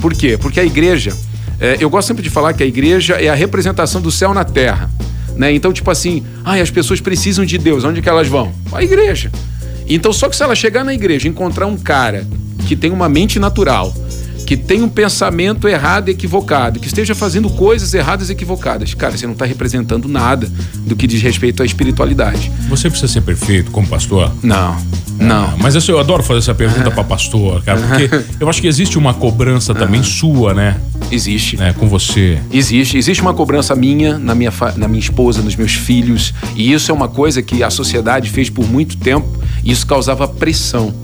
Por 0.00 0.12
quê? 0.12 0.36
Porque 0.36 0.60
a 0.60 0.64
igreja, 0.64 1.16
é, 1.58 1.78
eu 1.80 1.88
gosto 1.88 2.08
sempre 2.08 2.22
de 2.22 2.30
falar 2.30 2.52
que 2.52 2.62
a 2.62 2.66
igreja 2.66 3.14
é 3.14 3.28
a 3.28 3.34
representação 3.34 4.02
do 4.02 4.10
céu 4.10 4.34
na 4.34 4.44
terra. 4.44 4.90
Né? 5.34 5.52
Então, 5.52 5.72
tipo 5.72 5.90
assim, 5.90 6.24
ai, 6.44 6.60
as 6.60 6.70
pessoas 6.70 7.00
precisam 7.00 7.44
de 7.44 7.56
Deus, 7.56 7.84
onde 7.84 8.02
que 8.02 8.08
elas 8.08 8.28
vão? 8.28 8.52
A 8.72 8.82
igreja. 8.82 9.30
Então, 9.88 10.12
só 10.12 10.28
que 10.28 10.36
se 10.36 10.42
ela 10.42 10.54
chegar 10.54 10.84
na 10.84 10.92
igreja 10.92 11.26
e 11.26 11.30
encontrar 11.30 11.66
um 11.66 11.76
cara 11.76 12.26
que 12.66 12.76
tem 12.76 12.90
uma 12.90 13.08
mente 13.08 13.38
natural, 13.38 13.94
que 14.48 14.56
tem 14.56 14.82
um 14.82 14.88
pensamento 14.88 15.68
errado 15.68 16.08
e 16.08 16.12
equivocado, 16.12 16.80
que 16.80 16.86
esteja 16.86 17.14
fazendo 17.14 17.50
coisas 17.50 17.92
erradas 17.92 18.30
e 18.30 18.32
equivocadas, 18.32 18.94
cara, 18.94 19.14
você 19.14 19.26
não 19.26 19.34
está 19.34 19.44
representando 19.44 20.08
nada 20.08 20.50
do 20.86 20.96
que 20.96 21.06
diz 21.06 21.20
respeito 21.20 21.62
à 21.62 21.66
espiritualidade. 21.66 22.50
Você 22.68 22.88
precisa 22.88 23.12
ser 23.12 23.20
perfeito 23.20 23.70
como 23.70 23.86
pastor? 23.86 24.32
Não. 24.42 24.74
Não. 25.18 25.52
É, 25.52 25.56
mas 25.58 25.74
eu, 25.74 25.94
eu 25.94 26.00
adoro 26.00 26.22
fazer 26.22 26.38
essa 26.38 26.54
pergunta 26.54 26.90
para 26.90 27.04
pastor, 27.04 27.62
cara, 27.62 27.78
porque 27.78 28.08
eu 28.40 28.48
acho 28.48 28.62
que 28.62 28.68
existe 28.68 28.96
uma 28.96 29.12
cobrança 29.12 29.74
também 29.74 30.02
sua, 30.02 30.54
né? 30.54 30.80
Existe. 31.10 31.56
Né, 31.56 31.74
com 31.74 31.86
você. 31.86 32.38
Existe. 32.50 32.96
Existe 32.96 33.20
uma 33.20 33.34
cobrança 33.34 33.74
minha 33.74 34.18
na 34.18 34.34
minha, 34.34 34.52
na 34.76 34.88
minha 34.88 35.00
esposa, 35.00 35.42
nos 35.42 35.56
meus 35.56 35.74
filhos. 35.74 36.32
E 36.56 36.72
isso 36.72 36.90
é 36.90 36.94
uma 36.94 37.08
coisa 37.08 37.42
que 37.42 37.62
a 37.62 37.68
sociedade 37.68 38.30
fez 38.30 38.48
por 38.48 38.66
muito 38.66 38.96
tempo 38.96 39.37
isso 39.70 39.86
causava 39.86 40.26
pressão. 40.26 40.94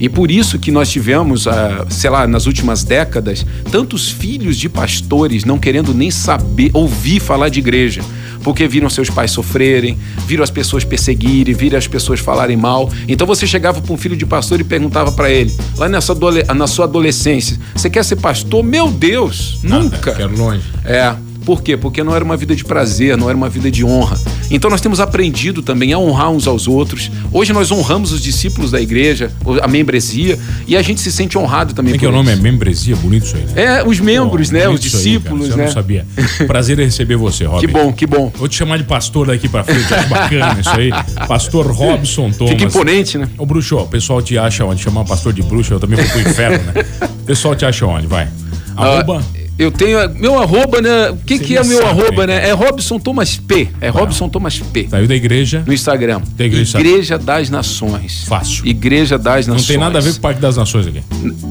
E 0.00 0.08
por 0.08 0.30
isso 0.30 0.58
que 0.58 0.72
nós 0.72 0.90
tivemos, 0.90 1.46
ah, 1.46 1.86
sei 1.88 2.10
lá, 2.10 2.26
nas 2.26 2.46
últimas 2.46 2.82
décadas, 2.82 3.46
tantos 3.70 4.10
filhos 4.10 4.56
de 4.56 4.68
pastores 4.68 5.44
não 5.44 5.58
querendo 5.58 5.94
nem 5.94 6.10
saber, 6.10 6.70
ouvir 6.74 7.20
falar 7.20 7.48
de 7.48 7.60
igreja 7.60 8.02
porque 8.44 8.68
viram 8.68 8.90
seus 8.90 9.08
pais 9.08 9.30
sofrerem, 9.30 9.98
viram 10.26 10.44
as 10.44 10.50
pessoas 10.50 10.84
perseguirem, 10.84 11.54
viram 11.54 11.78
as 11.78 11.88
pessoas 11.88 12.20
falarem 12.20 12.56
mal. 12.56 12.92
Então 13.08 13.26
você 13.26 13.46
chegava 13.46 13.80
para 13.80 13.92
um 13.92 13.96
filho 13.96 14.16
de 14.16 14.26
pastor 14.26 14.60
e 14.60 14.64
perguntava 14.64 15.10
para 15.10 15.30
ele, 15.30 15.52
lá 15.76 15.88
nessa 15.88 16.14
na 16.54 16.66
sua 16.66 16.84
adolescência, 16.84 17.58
você 17.74 17.88
quer 17.88 18.04
ser 18.04 18.16
pastor? 18.16 18.62
Meu 18.62 18.90
Deus, 18.90 19.58
Nada, 19.62 19.84
nunca. 19.84 20.12
Quero 20.12 20.36
longe. 20.36 20.62
É. 20.84 21.14
Por 21.44 21.62
quê? 21.62 21.76
Porque 21.76 22.02
não 22.02 22.14
era 22.14 22.24
uma 22.24 22.36
vida 22.36 22.56
de 22.56 22.64
prazer, 22.64 23.16
não 23.16 23.28
era 23.28 23.36
uma 23.36 23.48
vida 23.48 23.70
de 23.70 23.84
honra. 23.84 24.18
Então 24.50 24.70
nós 24.70 24.80
temos 24.80 25.00
aprendido 25.00 25.62
também 25.62 25.92
a 25.92 25.98
honrar 25.98 26.30
uns 26.30 26.46
aos 26.46 26.66
outros. 26.66 27.10
Hoje 27.32 27.52
nós 27.52 27.70
honramos 27.70 28.12
os 28.12 28.22
discípulos 28.22 28.70
da 28.70 28.80
igreja, 28.80 29.30
a 29.62 29.68
membresia, 29.68 30.38
e 30.66 30.76
a 30.76 30.82
gente 30.82 31.00
se 31.00 31.12
sente 31.12 31.36
honrado 31.36 31.74
também. 31.74 31.92
Como 31.92 31.96
é 31.96 31.98
que 31.98 32.06
é 32.06 32.08
o 32.08 32.12
nome? 32.12 32.30
É 32.32 32.36
membresia? 32.36 32.96
Bonito 32.96 33.26
isso 33.26 33.36
aí, 33.36 33.44
né? 33.44 33.52
É, 33.56 33.84
os 33.86 34.00
membros, 34.00 34.48
Pô, 34.48 34.56
né? 34.56 34.68
Os 34.68 34.80
discípulos, 34.80 35.50
aí, 35.50 35.56
né? 35.56 35.62
Eu 35.62 35.66
não 35.66 35.72
sabia. 35.72 36.06
Prazer 36.46 36.78
em 36.78 36.84
receber 36.84 37.16
você, 37.16 37.44
Robson. 37.44 37.66
Que 37.66 37.72
bom, 37.72 37.92
que 37.92 38.06
bom. 38.06 38.32
Vou 38.36 38.48
te 38.48 38.56
chamar 38.56 38.78
de 38.78 38.84
pastor 38.84 39.26
daqui 39.26 39.48
pra 39.48 39.64
frente, 39.64 39.92
acho 39.92 40.08
bacana 40.08 40.60
isso 40.60 40.70
aí. 40.70 40.90
Pastor 41.26 41.66
Robson 41.66 42.30
Thomas. 42.30 42.52
Fica 42.52 42.64
imponente, 42.64 43.18
né? 43.18 43.28
Ô, 43.36 43.44
bruxo, 43.44 43.76
o 43.76 43.86
pessoal 43.86 44.22
te 44.22 44.38
acha 44.38 44.64
onde? 44.64 44.82
Chamar 44.82 45.04
pastor 45.04 45.32
de 45.32 45.42
bruxo, 45.42 45.74
eu 45.74 45.80
também 45.80 45.98
vou 45.98 46.08
pro 46.08 46.20
inferno, 46.20 46.64
né? 46.72 46.84
O 47.02 47.24
pessoal 47.24 47.54
te 47.54 47.64
acha 47.64 47.86
onde? 47.86 48.06
Vai. 48.06 48.28
Ah, 48.76 48.86
Arroba... 48.86 49.18
Uh, 49.18 49.33
eu 49.58 49.70
tenho. 49.70 49.98
Meu 50.18 50.40
arroba, 50.40 50.80
né? 50.80 51.10
O 51.10 51.16
que, 51.16 51.38
que 51.38 51.56
é 51.56 51.62
meu 51.62 51.86
arroba, 51.86 52.26
né? 52.26 52.48
É 52.48 52.52
Robson 52.52 52.98
Thomas 52.98 53.36
P. 53.36 53.68
É 53.80 53.90
tá. 53.90 53.98
Robson 53.98 54.28
Thomas 54.28 54.58
P. 54.58 54.88
Saiu 54.88 55.06
da 55.06 55.14
igreja. 55.14 55.62
No 55.66 55.72
Instagram. 55.72 56.22
Da 56.36 56.44
igreja. 56.44 56.78
igreja 56.78 57.18
das 57.18 57.50
Nações. 57.50 58.24
Fácil. 58.26 58.66
Igreja 58.66 59.16
das 59.16 59.46
Nações. 59.46 59.62
Não 59.62 59.68
tem 59.68 59.78
nada 59.78 59.98
a 59.98 60.00
ver 60.00 60.12
com 60.12 60.18
o 60.18 60.20
Parque 60.20 60.40
das 60.40 60.56
Nações 60.56 60.86
aqui. 60.86 61.02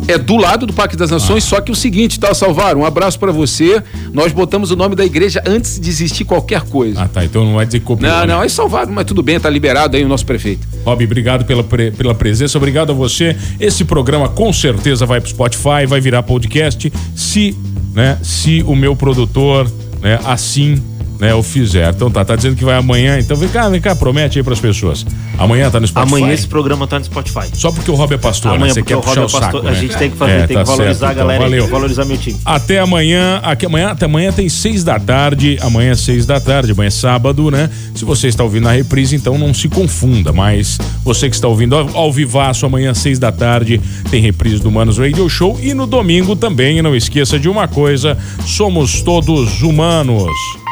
É 0.08 0.18
do 0.18 0.36
lado 0.38 0.66
do 0.66 0.74
Parque 0.74 0.96
das 0.96 1.12
Nações, 1.12 1.46
ah. 1.46 1.48
só 1.48 1.62
que 1.62 1.72
o 1.72 1.76
seguinte, 1.76 2.20
tá, 2.20 2.34
Salvar? 2.34 2.76
Um 2.76 2.86
abraço 2.86 3.18
para 3.20 3.32
você. 3.32 3.82
Nós 4.12 4.32
botamos 4.32 4.72
o 4.72 4.76
nome 4.76 4.96
da 4.96 5.06
igreja 5.06 5.42
antes 5.46 5.80
de 5.80 5.90
existir 5.90 6.26
qualquer 6.26 6.62
coisa. 6.62 7.02
Ah, 7.02 7.08
tá. 7.08 7.24
Então 7.24 7.46
não 7.46 7.64
dizer 7.66 7.80
que 7.80 7.86
copiou. 7.86 8.12
Não, 8.12 8.26
não. 8.26 8.44
É 8.44 8.50
Salvado, 8.54 8.92
mas 8.92 9.06
tudo 9.06 9.24
bem, 9.24 9.40
tá 9.40 9.50
liberado 9.50 9.98
aí 9.98 10.04
o 10.04 10.08
nosso 10.08 10.26
prefeito. 10.26 10.68
Rob, 10.86 11.04
obrigado 11.04 11.44
pela, 11.46 11.64
pre, 11.64 11.92
pela 11.92 12.14
presença. 12.14 12.58
Obrigado 12.58 12.92
a 12.92 12.94
você. 12.94 13.36
Esse 13.60 13.84
programa 13.84 14.30
com 14.30 14.54
certeza 14.54 15.06
vai 15.06 15.20
pro 15.20 15.30
Spotify, 15.30 15.86
vai 15.88 16.00
virar 16.00 16.22
podcast. 16.24 16.92
Se, 17.16 17.58
né, 17.94 18.18
se 18.22 18.64
o 18.64 18.76
meu 18.76 18.96
produtor, 18.96 19.72
né, 20.02 20.20
assim 20.26 20.82
né, 21.24 21.34
o 21.34 21.42
fizer. 21.42 21.90
Então 21.94 22.12
tá, 22.12 22.26
tá 22.26 22.36
dizendo 22.36 22.58
que 22.58 22.66
vai 22.66 22.76
amanhã, 22.76 23.18
então 23.18 23.38
vem 23.38 23.48
cá, 23.48 23.70
vem 23.70 23.80
cá, 23.80 23.96
promete 23.96 24.38
aí 24.38 24.44
pras 24.44 24.60
pessoas. 24.60 25.06
Amanhã 25.38 25.72
tá 25.72 25.80
no 25.80 25.88
Spotify. 25.88 26.18
Amanhã 26.18 26.34
esse 26.34 26.48
programa 26.48 26.86
tá 26.86 27.00
no 27.00 27.06
Spotify. 27.06 27.48
Só 27.54 27.72
porque 27.72 27.90
o 27.90 27.96
Rob 27.96 28.14
é 28.14 28.18
pastor, 28.18 28.52
amanhã, 28.52 28.68
né? 28.68 28.74
Você 28.74 28.84
quer 28.84 28.98
o 28.98 29.02
puxar 29.02 29.22
é 29.22 29.24
o 29.24 29.30
saco, 29.30 29.44
pastor, 29.44 29.64
né? 29.64 29.72
A 29.72 29.74
gente 29.74 29.96
tem 29.96 30.12
que 30.12 30.18
fazer, 30.18 30.32
É, 30.32 30.48
tem 30.48 30.58
tá 30.58 30.64
que 30.64 30.70
valorizar 30.70 31.08
certo, 31.08 31.12
a 31.12 31.14
galera, 31.14 31.46
então, 31.46 31.50
valeu. 31.50 31.68
valorizar 31.68 32.06
meu 32.06 32.18
time. 32.18 32.38
Até 32.44 32.80
amanhã, 32.80 33.40
aqui 33.42 33.66
amanhã, 33.66 33.88
até 33.92 34.06
amanhã 34.06 34.34
tem 34.34 34.50
seis 34.50 34.84
da 34.84 35.00
tarde, 35.00 35.58
amanhã 35.62 35.96
seis 35.96 36.26
da 36.26 36.42
tarde, 36.42 36.74
amanhã 36.74 36.88
é 36.88 36.92
sábado, 36.92 37.50
né? 37.50 37.70
Se 37.96 38.04
você 38.04 38.28
está 38.28 38.44
ouvindo 38.44 38.64
na 38.66 38.74
reprise, 38.74 39.16
então 39.16 39.38
não 39.38 39.54
se 39.54 39.70
confunda, 39.70 40.34
mas 40.34 40.78
você 41.06 41.30
que 41.30 41.36
está 41.36 41.48
ouvindo 41.48 41.76
ao, 41.76 41.90
ao 41.96 42.12
vivaço, 42.12 42.66
amanhã 42.66 42.94
seis 42.94 43.18
da 43.18 43.32
tarde 43.32 43.80
tem 44.12 44.22
reprise 44.22 44.60
do 44.60 44.70
Manos 44.70 44.98
Radio 44.98 45.30
Show 45.30 45.58
e 45.62 45.74
no 45.74 45.88
domingo 45.88 46.36
também, 46.36 46.82
não 46.82 46.94
esqueça 46.94 47.40
de 47.40 47.48
uma 47.48 47.66
coisa, 47.66 48.18
somos 48.46 49.02
todos 49.02 49.62
humanos. 49.62 50.63